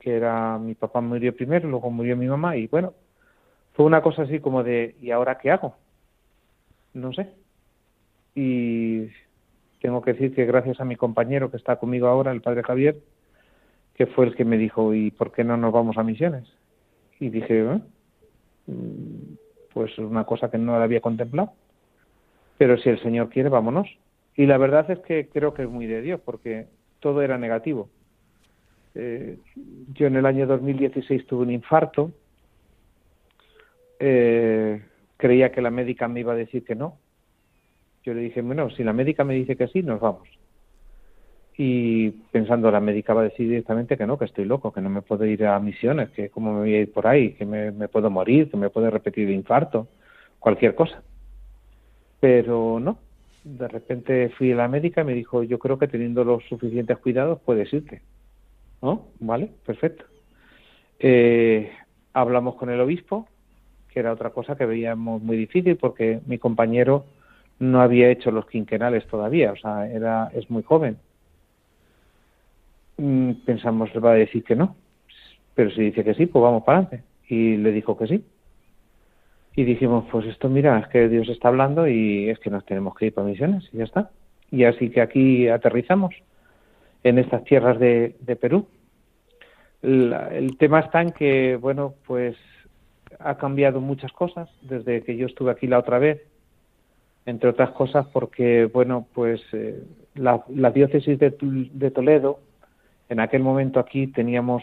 [0.00, 2.94] que era mi papá murió primero, luego murió mi mamá y bueno,
[3.74, 5.76] fue una cosa así como de ¿y ahora qué hago?
[6.94, 7.32] No sé.
[8.34, 9.08] Y
[9.80, 12.96] tengo que decir que gracias a mi compañero que está conmigo ahora, el padre Javier,
[13.94, 16.44] que fue el que me dijo ¿y por qué no nos vamos a misiones?
[17.20, 17.80] Y dije, "¿Eh?
[18.66, 19.36] Mm,
[19.72, 21.52] pues una cosa que no la había contemplado.
[22.58, 23.88] Pero si el Señor quiere, vámonos.
[24.36, 26.66] Y la verdad es que creo que es muy de Dios, porque
[27.00, 27.88] todo era negativo.
[28.94, 29.38] Eh,
[29.92, 32.12] yo en el año 2016 tuve un infarto,
[33.98, 34.82] eh,
[35.16, 36.98] creía que la médica me iba a decir que no.
[38.04, 40.28] Yo le dije, bueno, si la médica me dice que sí, nos vamos.
[41.56, 44.90] Y pensando, la médica va a decir directamente que no, que estoy loco, que no
[44.90, 47.70] me puedo ir a misiones, que cómo me voy a ir por ahí, que me,
[47.70, 49.86] me puedo morir, que me puede repetir el infarto,
[50.40, 51.02] cualquier cosa.
[52.20, 52.98] Pero no,
[53.44, 56.98] de repente fui a la médica y me dijo, yo creo que teniendo los suficientes
[56.98, 58.02] cuidados puedes irte.
[58.82, 59.08] ¿No?
[59.20, 60.04] Vale, perfecto.
[60.98, 61.70] Eh,
[62.12, 63.28] hablamos con el obispo,
[63.88, 67.04] que era otra cosa que veíamos muy difícil porque mi compañero
[67.58, 70.98] no había hecho los quinquenales todavía, o sea, era, es muy joven.
[72.96, 74.76] Mm, Pensamos, le va a decir que no,
[75.54, 77.04] pero si dice que sí, pues vamos para adelante.
[77.28, 78.24] Y le dijo que sí.
[79.56, 82.94] Y dijimos, pues esto, mira, es que Dios está hablando y es que nos tenemos
[82.96, 84.10] que ir para misiones y ya está.
[84.50, 86.14] Y así que aquí aterrizamos
[87.04, 88.66] en estas tierras de, de Perú.
[89.82, 92.36] El tema está en que, bueno, pues
[93.20, 96.22] ha cambiado muchas cosas desde que yo estuve aquí la otra vez,
[97.26, 99.82] entre otras cosas porque, bueno, pues eh,
[100.14, 102.40] la, la diócesis de, de Toledo,
[103.08, 104.62] en aquel momento aquí teníamos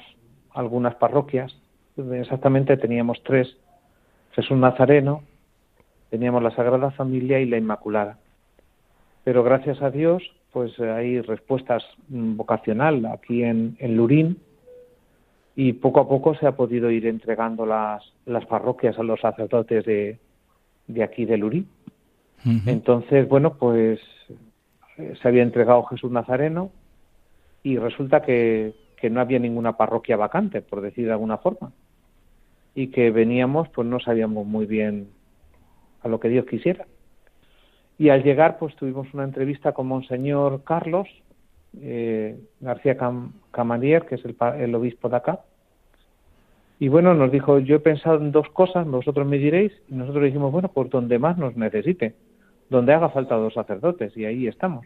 [0.54, 1.56] algunas parroquias,
[2.14, 3.58] exactamente teníamos tres,
[4.34, 5.24] Jesús Nazareno,
[6.10, 8.18] teníamos la Sagrada Familia y la Inmaculada.
[9.24, 14.38] Pero gracias a Dios, pues eh, hay respuestas mm, vocacional aquí en, en Lurín
[15.56, 19.86] y poco a poco se ha podido ir entregando las, las parroquias a los sacerdotes
[19.86, 20.18] de,
[20.88, 21.68] de aquí de Lurín.
[22.66, 24.00] Entonces, bueno, pues
[24.98, 26.72] eh, se había entregado Jesús Nazareno
[27.62, 31.72] y resulta que, que no había ninguna parroquia vacante, por decir de alguna forma.
[32.74, 35.10] Y que veníamos, pues no sabíamos muy bien
[36.02, 36.86] a lo que Dios quisiera.
[37.98, 41.08] Y al llegar, pues tuvimos una entrevista con Monseñor Carlos
[41.80, 45.40] eh, García Cam Camanier, que es el, el obispo de acá.
[46.80, 50.26] Y bueno, nos dijo, yo he pensado en dos cosas, vosotros me diréis, y nosotros
[50.26, 52.16] dijimos, bueno, pues donde más nos necesite,
[52.70, 54.86] donde haga falta dos sacerdotes, y ahí estamos.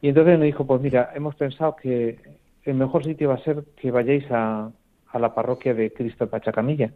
[0.00, 2.18] Y entonces me dijo, pues mira, hemos pensado que
[2.64, 4.70] el mejor sitio va a ser que vayáis a,
[5.14, 6.90] a la parroquia de Cristo Pachacamilla.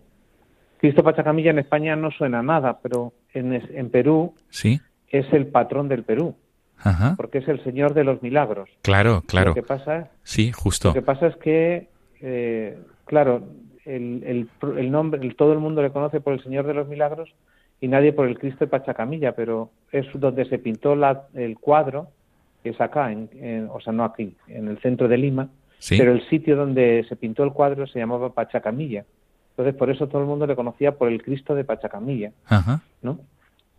[0.79, 4.81] Cristo Pachacamilla en España no suena a nada, pero en, en Perú Sí.
[5.09, 6.37] es el patrón del Perú,
[6.79, 7.15] Ajá.
[7.17, 8.69] porque es el Señor de los milagros.
[8.83, 9.51] Claro, claro.
[9.51, 10.89] Lo que pasa, Sí, justo.
[10.89, 11.89] lo que pasa es que,
[12.21, 13.43] eh, claro,
[13.85, 14.49] el, el,
[14.79, 17.33] el nombre, el- todo el mundo le conoce por el Señor de los Milagros
[17.81, 22.09] y nadie por el Cristo de Pachacamilla, pero es donde se pintó la, el cuadro,
[22.63, 25.49] que es acá, en, en- o sea, no aquí, en el centro de Lima,
[25.79, 25.97] Sí.
[25.99, 29.05] pero el sitio donde se pintó el cuadro se llamaba Pachacamilla.
[29.51, 32.81] Entonces, por eso todo el mundo le conocía por el Cristo de Pachacamilla, Ajá.
[33.03, 33.19] ¿no?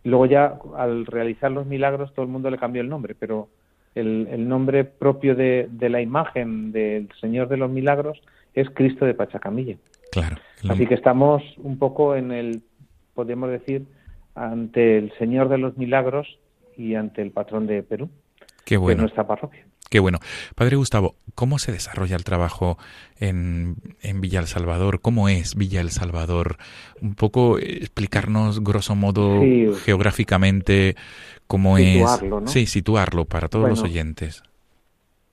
[0.04, 3.48] Luego ya, al realizar los milagros, todo el mundo le cambió el nombre, pero
[3.94, 8.20] el, el nombre propio de, de la imagen del Señor de los Milagros
[8.54, 9.76] es Cristo de Pachacamilla.
[10.10, 10.36] Claro.
[10.68, 12.62] Así que estamos un poco en el,
[13.14, 13.84] podríamos decir,
[14.34, 16.38] ante el Señor de los Milagros
[16.76, 18.08] y ante el patrón de Perú,
[18.64, 19.02] Qué bueno.
[19.02, 19.64] nuestra parroquia.
[19.90, 20.18] Qué bueno.
[20.54, 22.78] Padre Gustavo, ¿cómo se desarrolla el trabajo
[23.18, 25.00] en, en Villa El Salvador?
[25.00, 26.56] ¿Cómo es Villa El Salvador?
[27.02, 29.66] Un poco eh, explicarnos, grosso modo, Sí.
[29.84, 30.94] geográficamente,
[31.48, 32.42] cómo Situarlo, es.
[32.44, 32.48] ¿no?
[32.48, 34.42] Sí, situarlo para todos los oyentes.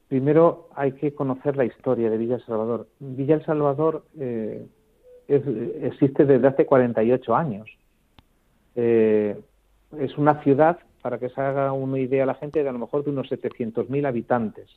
[0.08, 2.88] Primero hay que conocer la historia de Villa El Salvador.
[3.00, 4.66] Villa El Salvador eh,
[5.28, 5.44] es-
[5.84, 7.68] existe desde hace 48 años.
[8.76, 9.40] Eh,
[10.00, 13.06] es una ciudad, para que se haga una idea la gente, de a lo mejor
[13.06, 14.70] de unos 700.000 habitantes.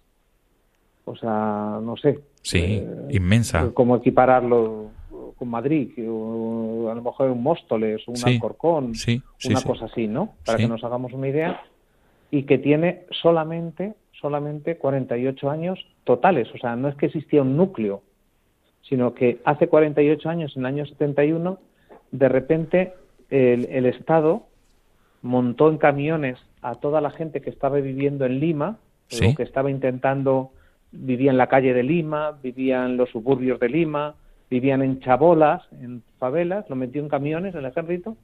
[1.04, 2.20] O sea, no sé.
[2.40, 3.68] Sí, eh, inmensa.
[3.74, 4.90] Cómo equipararlo
[5.36, 9.86] con Madrid, o a lo mejor un Móstoles, un Sí, Alcorcón, Sí, sí, una cosa
[9.86, 10.34] así, ¿no?
[10.46, 11.62] Para que nos hagamos una idea.
[12.30, 16.46] Y que tiene solamente, solamente 48 años totales.
[16.54, 18.04] O sea, no es que existía un núcleo,
[18.82, 21.58] sino que hace 48 años, en el año 71,
[22.12, 22.92] de repente
[23.30, 24.44] el, el Estado
[25.22, 29.26] montó en camiones a toda la gente que estaba viviendo en Lima, Sí.
[29.26, 30.52] o que estaba intentando,
[30.92, 34.14] vivía en la calle de Lima, vivía en los suburbios de Lima,
[34.50, 38.16] vivían en chabolas, en favelas, lo metió en camiones el ejército,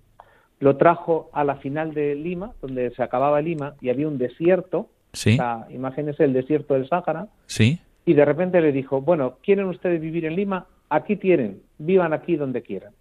[0.60, 4.88] lo trajo a la final de Lima, donde se acababa Lima, y había un desierto,
[5.12, 7.78] Sí, o sea, imagínense el desierto del Sáhara, sí.
[8.04, 10.66] y de repente le dijo, bueno, ¿quieren ustedes vivir en Lima?
[10.88, 12.92] Aquí tienen, vivan aquí donde quieran.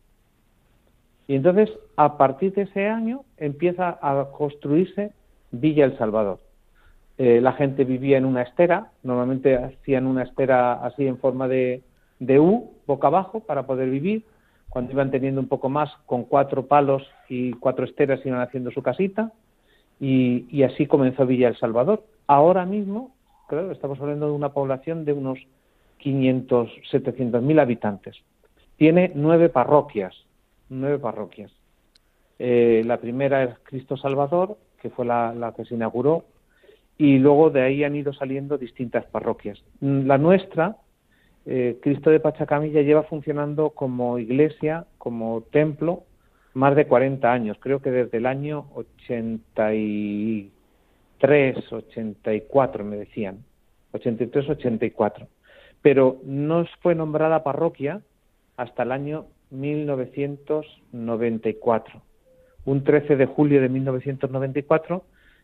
[1.28, 5.12] Y entonces, a partir de ese año, empieza a construirse
[5.52, 6.40] Villa El Salvador.
[7.18, 11.82] Eh, la gente vivía en una estera, normalmente hacían una estera así en forma de,
[12.20, 14.24] de U, boca abajo, para poder vivir.
[14.70, 18.84] Cuando iban teniendo un poco más, con cuatro palos y cuatro esteras iban haciendo su
[18.84, 19.32] casita.
[20.00, 22.04] Y, y así comenzó Villa El Salvador.
[22.28, 23.16] Ahora mismo
[23.48, 25.40] claro, estamos hablando de una población de unos
[25.98, 28.18] 500, 700 mil habitantes.
[28.78, 30.14] Tiene nueve parroquias,
[30.70, 31.52] nueve parroquias.
[32.40, 36.26] Eh, la primera es Cristo Salvador, que fue la, la que se inauguró,
[36.98, 39.62] y luego de ahí han ido saliendo distintas parroquias.
[39.82, 40.78] Mm, La nuestra,
[41.46, 46.04] eh, Cristo de Pachacamilla, lleva funcionando como iglesia, como templo,
[46.54, 47.58] más de 40 años.
[47.60, 53.44] Creo que desde el año 83, 84, me decían.
[53.92, 55.28] 83, 84.
[55.82, 58.02] Pero no fue nombrada parroquia
[58.58, 59.26] hasta el año
[60.94, 62.02] 1994.
[62.66, 65.04] Un 13 de julio de 1994,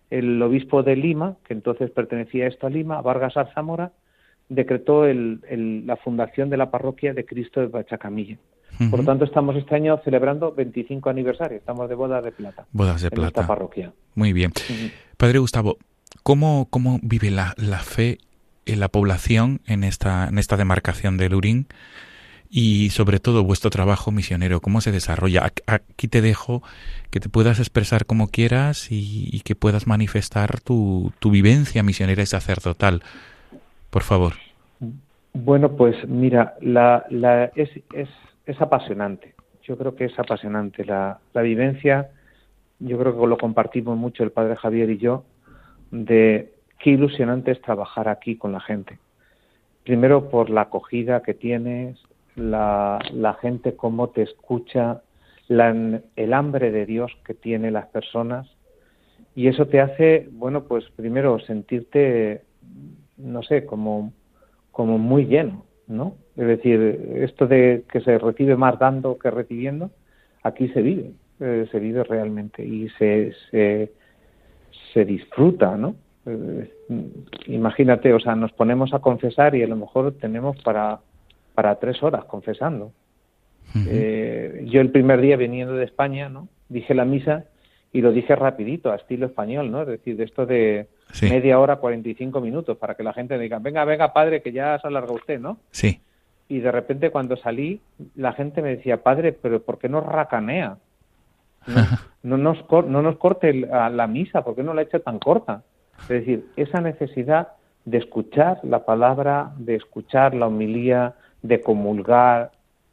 [0.09, 3.91] el obispo de Lima, que entonces pertenecía esto a Lima, Vargas Arzamora,
[4.49, 8.37] decretó el- el- la fundación de la parroquia de Cristo de Pachacamilla.
[8.89, 13.01] Por lo tanto, estamos este año celebrando 25 aniversario, estamos de boda de plata Bodas
[13.01, 13.47] de en esta plata.
[13.47, 13.93] parroquia.
[14.15, 14.51] Muy bien.
[15.17, 15.77] Padre Gustavo,
[16.23, 18.17] ¿cómo, cómo vive la, la fe
[18.65, 21.67] en la población en esta, en esta demarcación de Lurín?
[22.53, 25.53] Y sobre todo vuestro trabajo misionero, ¿cómo se desarrolla?
[25.67, 26.61] Aquí te dejo
[27.09, 32.21] que te puedas expresar como quieras y, y que puedas manifestar tu, tu vivencia misionera
[32.21, 33.03] y sacerdotal.
[33.89, 34.33] Por favor.
[35.33, 38.09] Bueno, pues mira, la, la, es, es,
[38.45, 39.33] es apasionante.
[39.63, 40.83] Yo creo que es apasionante.
[40.83, 42.09] La, la vivencia,
[42.79, 45.23] yo creo que lo compartimos mucho el padre Javier y yo,
[45.91, 48.99] de qué ilusionante es trabajar aquí con la gente.
[49.85, 51.97] Primero por la acogida que tienes,
[52.35, 55.01] la, gente cómo te escucha,
[55.47, 58.47] la- el hambre de Dios que tienen las personas.
[59.35, 62.43] Y eso te hace, bueno, pues primero sentirte,
[63.17, 64.13] no sé, como
[64.71, 66.15] como muy lleno, ¿no?
[66.35, 66.79] Es decir,
[67.17, 69.91] esto de que se recibe más dando que recibiendo,
[70.43, 73.91] aquí se vive, eh, se vive realmente y se, se,
[74.93, 75.95] se disfruta, ¿no?
[76.25, 76.71] Eh,
[77.47, 80.99] imagínate, o sea, nos ponemos a confesar y a lo mejor tenemos para,
[81.61, 82.91] para tres horas confesando.
[83.87, 86.47] Eh, yo el primer día viniendo de España, ¿no?
[86.69, 87.45] Dije la misa
[87.93, 89.83] y lo dije rapidito, a estilo español, ¿no?
[89.83, 91.29] Es decir, de esto de Sí.
[91.29, 94.87] media hora, 45 minutos, para que la gente diga, venga, venga, padre, que ya se
[94.87, 95.57] alarga usted, ¿no?
[95.69, 96.01] Sí.
[96.49, 97.79] Y de repente cuando salí,
[98.15, 100.77] la gente me decía, padre, pero ¿por qué no racanea?
[101.67, 101.75] No,
[102.23, 104.97] no nos, cor- no nos corte el- a la misa, ¿por qué no la echa
[104.99, 105.61] tan corta?
[106.03, 107.49] Es decir, esa necesidad
[107.85, 112.51] de escuchar la palabra, de escuchar la homilía, de comulgar,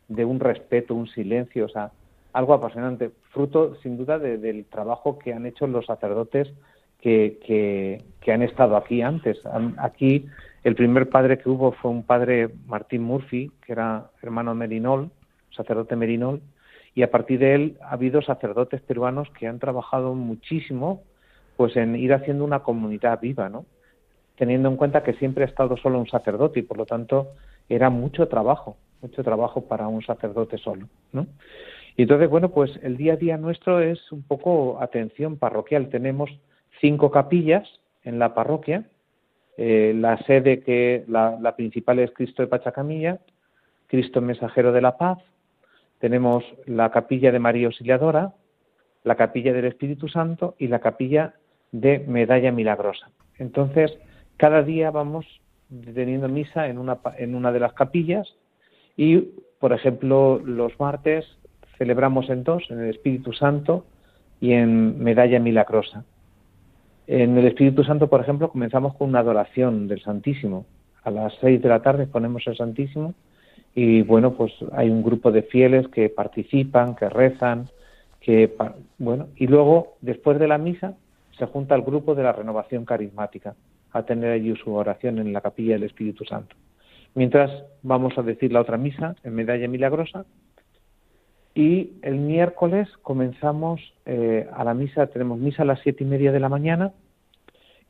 [0.09, 1.91] de un respeto, un silencio, o sea,
[2.33, 6.49] algo apasionante, fruto sin duda de- del trabajo que han hecho los sacerdotes
[7.01, 7.39] que,
[8.21, 9.39] que, han estado aquí antes.
[9.79, 10.27] Aquí
[10.65, 15.11] el primer padre que hubo fue un padre Martín Murphy, que era hermano Merinol,
[15.51, 16.43] sacerdote Merinol,
[16.95, 21.03] y a partir de él ha habido sacerdotes peruanos que han trabajado muchísimo
[21.57, 23.65] pues en ir haciendo una comunidad viva, ¿no?
[24.37, 27.29] Teniendo en cuenta que siempre ha estado solo un sacerdote y por lo tanto
[27.69, 31.27] era mucho trabajo, mucho trabajo para un sacerdote solo, ¿no?
[31.97, 35.89] Y entonces, bueno, pues el día a día nuestro es un poco atención parroquial.
[35.89, 36.31] Tenemos
[36.81, 37.69] cinco capillas
[38.05, 38.85] en la parroquia.
[39.57, 43.19] Eh, la sede que la, la principal es Cristo de Pachacamilla,
[43.89, 45.19] Cristo Mensajero de la Paz.
[45.99, 48.33] Tenemos la capilla de María Auxiliadora,
[49.03, 51.35] la capilla del Espíritu Santo y la capilla
[51.73, 53.11] de Medalla Milagrosa.
[53.39, 53.99] Entonces,
[54.37, 55.27] cada día vamos
[55.95, 58.35] teniendo misa en una, en una de las capillas
[58.97, 59.19] y,
[59.61, 61.27] por ejemplo, los martes
[61.77, 63.85] celebramos en dos, en el Espíritu Santo
[64.41, 66.05] y en Medalla Milagrosa.
[67.07, 70.67] En el Espíritu Santo, por ejemplo, comenzamos con una adoración del Santísimo.
[71.05, 73.15] A las seis de la tarde ponemos el Santísimo
[73.75, 77.69] y, bueno, pues hay un grupo de fieles que participan, que rezan,
[78.21, 78.55] que,
[78.99, 80.95] bueno, y luego, después de la misa,
[81.39, 83.55] se junta el grupo de la renovación carismática
[83.93, 86.57] a tener allí su oración en la capilla del Espíritu Santo.
[87.15, 87.51] Mientras
[87.83, 90.25] vamos a decir la otra misa en Medalla Milagrosa
[91.55, 96.31] y el miércoles comenzamos eh, a la misa, tenemos misa a las siete y media
[96.33, 96.93] de la mañana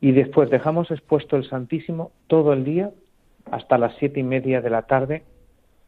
[0.01, 2.91] y después dejamos expuesto el Santísimo todo el día
[3.51, 5.23] hasta las siete y media de la tarde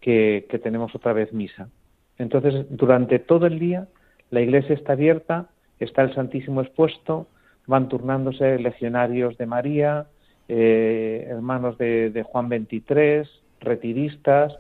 [0.01, 1.70] que, que tenemos otra vez misa.
[2.18, 3.88] Entonces, durante todo el día
[4.30, 5.49] la iglesia está abierta,
[5.80, 7.28] está el Santísimo expuesto,
[7.72, 10.07] van turnándose legionarios de María,
[10.49, 13.28] eh, hermanos de, de Juan 23,
[13.61, 14.53] retiristas,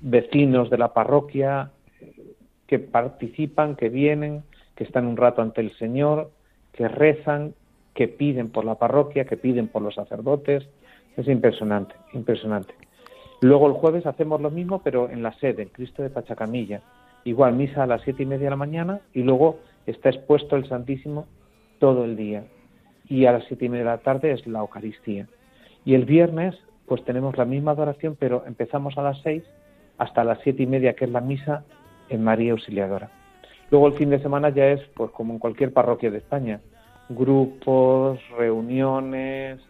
[0.00, 1.70] vecinos de la parroquia,
[2.66, 4.42] que participan, que vienen,
[4.74, 6.32] que están un rato ante el Señor,
[6.72, 7.54] que rezan,
[7.94, 10.68] que piden por la parroquia, que piden por los sacerdotes.
[11.16, 12.74] Es impresionante, impresionante.
[13.40, 16.82] Luego el jueves hacemos lo mismo, pero en la sede, en Cristo de Pachacamilla.
[17.22, 20.68] Igual misa a las siete y media de la mañana y luego está expuesto el
[20.68, 21.26] Santísimo
[21.78, 22.44] todo el día.
[23.08, 25.26] Y a las siete y media de la tarde es la Eucaristía.
[25.84, 26.54] Y el viernes,
[26.86, 29.44] pues tenemos la misma adoración, pero empezamos a las seis
[29.96, 31.64] hasta las siete y media, que es la misa
[32.08, 33.10] en María Auxiliadora.
[33.70, 36.60] Luego el fin de semana ya es, pues como en cualquier parroquia de España,
[37.08, 39.60] grupos, reuniones,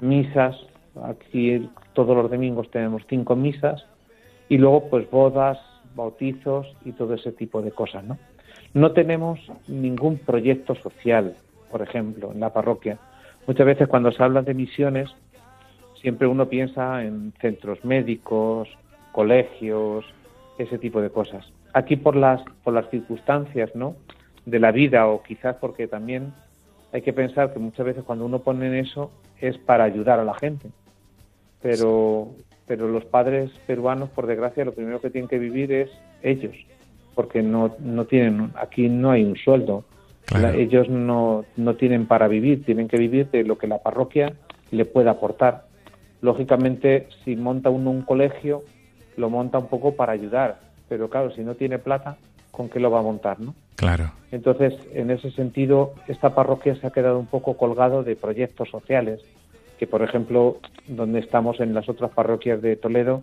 [0.00, 0.56] misas.
[1.02, 3.84] Aquí todos los domingos tenemos cinco misas
[4.48, 5.58] y luego pues bodas,
[5.94, 8.18] bautizos y todo ese tipo de cosas, ¿no?
[8.74, 11.34] No tenemos ningún proyecto social,
[11.70, 12.98] por ejemplo, en la parroquia.
[13.46, 15.10] Muchas veces cuando se habla de misiones,
[16.00, 18.68] siempre uno piensa en centros médicos,
[19.12, 20.04] colegios,
[20.58, 21.50] ese tipo de cosas.
[21.72, 23.96] Aquí por las por las circunstancias, ¿no?
[24.50, 26.32] de la vida o quizás porque también
[26.92, 29.10] hay que pensar que muchas veces cuando uno pone en eso
[29.40, 30.70] es para ayudar a la gente.
[31.60, 32.30] Pero
[32.66, 35.90] pero los padres peruanos por desgracia lo primero que tienen que vivir es
[36.22, 36.54] ellos,
[37.14, 39.84] porque no no tienen aquí no hay un sueldo.
[40.28, 40.48] Claro.
[40.48, 44.32] La- ellos no no tienen para vivir, tienen que vivir de lo que la parroquia
[44.70, 45.64] le pueda aportar.
[46.20, 48.62] Lógicamente, si monta uno un colegio,
[49.16, 50.58] lo monta un poco para ayudar,
[50.88, 52.16] pero claro, si no tiene plata,
[52.50, 53.54] ¿con qué lo va a montar, no?
[53.76, 58.68] Claro, Entonces, en ese sentido, esta parroquia se ha quedado un poco colgado de proyectos
[58.68, 59.20] sociales,
[59.78, 60.58] que por ejemplo,
[60.88, 63.22] donde estamos en las otras parroquias de Toledo,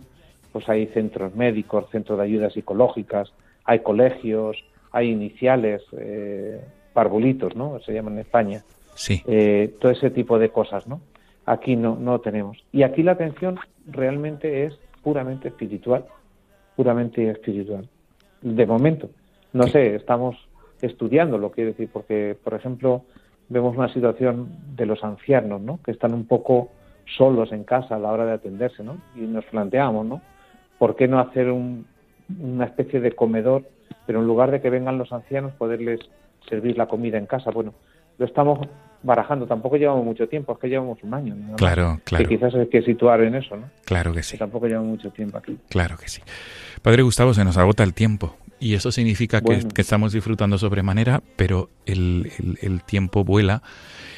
[0.52, 3.30] pues hay centros médicos, centros de ayudas psicológicas,
[3.64, 4.56] hay colegios,
[4.92, 6.60] hay iniciales, eh,
[6.92, 7.78] parvulitos, ¿no?
[7.80, 8.62] Se llaman en España
[8.94, 11.00] sí, eh, todo ese tipo de cosas, ¿no?
[11.44, 12.58] Aquí no, no tenemos.
[12.72, 16.04] Y aquí la atención realmente es puramente espiritual,
[16.74, 17.88] puramente espiritual.
[18.42, 19.10] De momento,
[19.52, 20.36] no sé, estamos
[20.82, 23.02] estudiándolo, quiero decir, porque, por ejemplo,
[23.48, 25.78] vemos una situación de los ancianos, ¿no?
[25.84, 26.70] Que están un poco
[27.16, 28.96] solos en casa a la hora de atenderse, ¿no?
[29.14, 30.20] Y nos planteamos, ¿no?
[30.78, 31.86] ¿Por qué no hacer un-
[32.40, 33.68] una especie de comedor,
[34.06, 36.00] pero en lugar de que vengan los ancianos, poderles
[36.48, 37.50] servir la comida en casa?
[37.50, 37.74] Bueno,
[38.18, 38.66] lo estamos
[39.02, 41.36] barajando, tampoco llevamos mucho tiempo, es que llevamos un año.
[41.56, 43.70] claro, claro, Que quizás hay que situar en eso, ¿no?
[43.84, 45.56] claro que Que sí, tampoco llevamos mucho tiempo aquí.
[45.68, 46.22] claro que sí.
[46.82, 51.68] Padre Gustavo, se nos agota el tiempo y eso significa que, estamos disfrutando sobremanera, pero
[51.84, 53.62] el, el- el tiempo vuela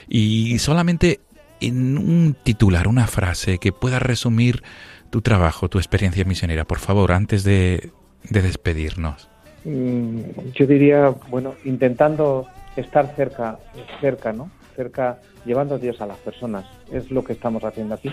[0.09, 1.20] y solamente
[1.61, 4.62] en un titular, una frase que pueda resumir
[5.11, 7.90] tu trabajo, tu experiencia misionera, por favor, antes de,
[8.28, 9.28] de despedirnos.
[9.64, 10.20] Mm,
[10.54, 12.46] Yo diría, bueno, intentando
[12.76, 13.59] estar cerca,
[14.00, 14.50] cerca, ¿no?
[14.76, 16.64] Cerca, llevando a Dios a las personas.
[16.92, 18.12] Es lo que estamos haciendo aquí.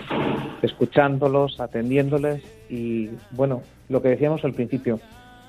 [0.62, 4.98] Escuchándolos, atendiéndoles y, bueno, lo que decíamos al principio,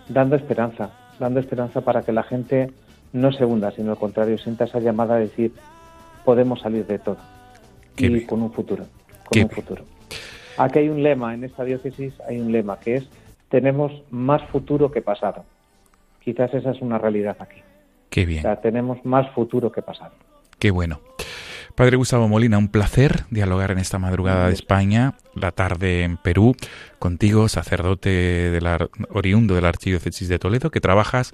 [0.10, 2.72] dando esperanza, dando esperanza para que la gente
[3.14, 5.54] no se hunda, sino al contrario, sienta esa llamada a decir,
[6.24, 7.18] podemos salir de todo.
[7.96, 8.28] Qué y bien.
[8.28, 9.84] con un futuro, con Qué un futuro.
[10.58, 13.08] Aquí hay un lema, en esta diócesis hay un lema que es,
[13.50, 15.46] tenemos más futuro que pasado.
[16.20, 17.62] Quizás esa es una realidad aquí.
[18.10, 18.42] Qué O bien.
[18.42, 20.14] sea, tenemos más futuro que pasado.
[20.60, 21.00] Qué bueno.
[21.76, 26.56] Padre Gustavo Molina, un placer dialogar en esta madrugada de España, la tarde en Perú,
[26.98, 31.34] contigo, sacerdote de la, oriundo de la Archidiócesis de Toledo, que trabajas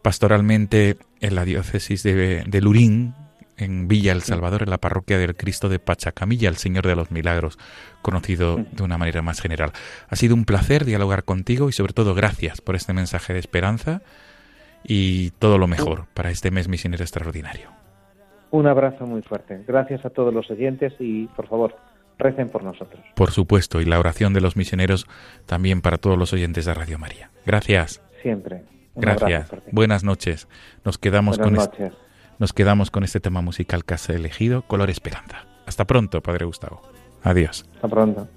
[0.00, 3.14] pastoralmente en la diócesis de, de Lurín,
[3.56, 7.10] en Villa El Salvador, en la parroquia del Cristo de Pachacamilla, el Señor de los
[7.10, 7.58] Milagros,
[8.02, 9.72] conocido de una manera más general.
[10.08, 14.02] Ha sido un placer dialogar contigo y sobre todo gracias por este mensaje de esperanza
[14.84, 17.70] y todo lo mejor para este mes misionero extraordinario.
[18.50, 19.64] Un abrazo muy fuerte.
[19.66, 21.76] Gracias a todos los oyentes y, por favor,
[22.18, 23.02] recen por nosotros.
[23.14, 25.06] Por supuesto, y la oración de los misioneros
[25.46, 27.30] también para todos los oyentes de Radio María.
[27.46, 28.62] Gracias, Siempre.
[28.94, 29.50] Un gracias.
[29.72, 30.48] Buenas noches.
[30.84, 31.98] Nos quedamos Buenas con este, noches.
[32.42, 35.46] Nos quedamos con este tema musical que has elegido, Color Esperanza.
[35.64, 36.82] Hasta pronto, Padre Gustavo.
[37.22, 37.64] Adiós.
[37.76, 38.28] Hasta pronto.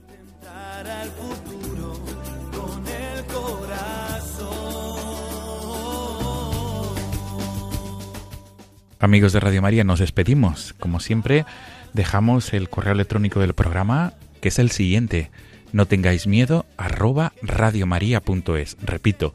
[8.99, 10.73] Amigos de Radio María, nos despedimos.
[10.73, 11.47] Como siempre,
[11.93, 15.31] dejamos el correo electrónico del programa, que es el siguiente.
[15.71, 18.77] No tengáis miedo, arroba radiomaria.es.
[18.83, 19.33] Repito,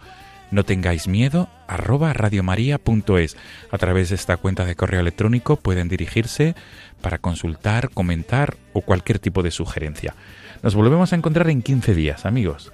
[0.51, 3.37] no tengáis miedo, arroba radiomaria.es.
[3.71, 6.55] A través de esta cuenta de correo electrónico pueden dirigirse
[7.01, 10.15] para consultar, comentar o cualquier tipo de sugerencia.
[10.63, 12.73] Nos volvemos a encontrar en 15 días, amigos.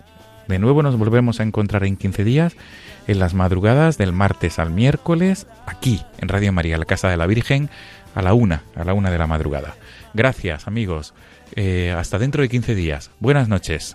[0.49, 2.57] De nuevo nos volvemos a encontrar en 15 días
[3.07, 7.27] en las madrugadas del martes al miércoles, aquí en Radio María, la Casa de la
[7.27, 7.69] Virgen,
[8.15, 9.75] a la una, a la una de la madrugada.
[10.15, 11.15] Gracias, amigos.
[11.55, 13.11] Eh, hasta dentro de 15 días.
[13.21, 13.95] Buenas noches.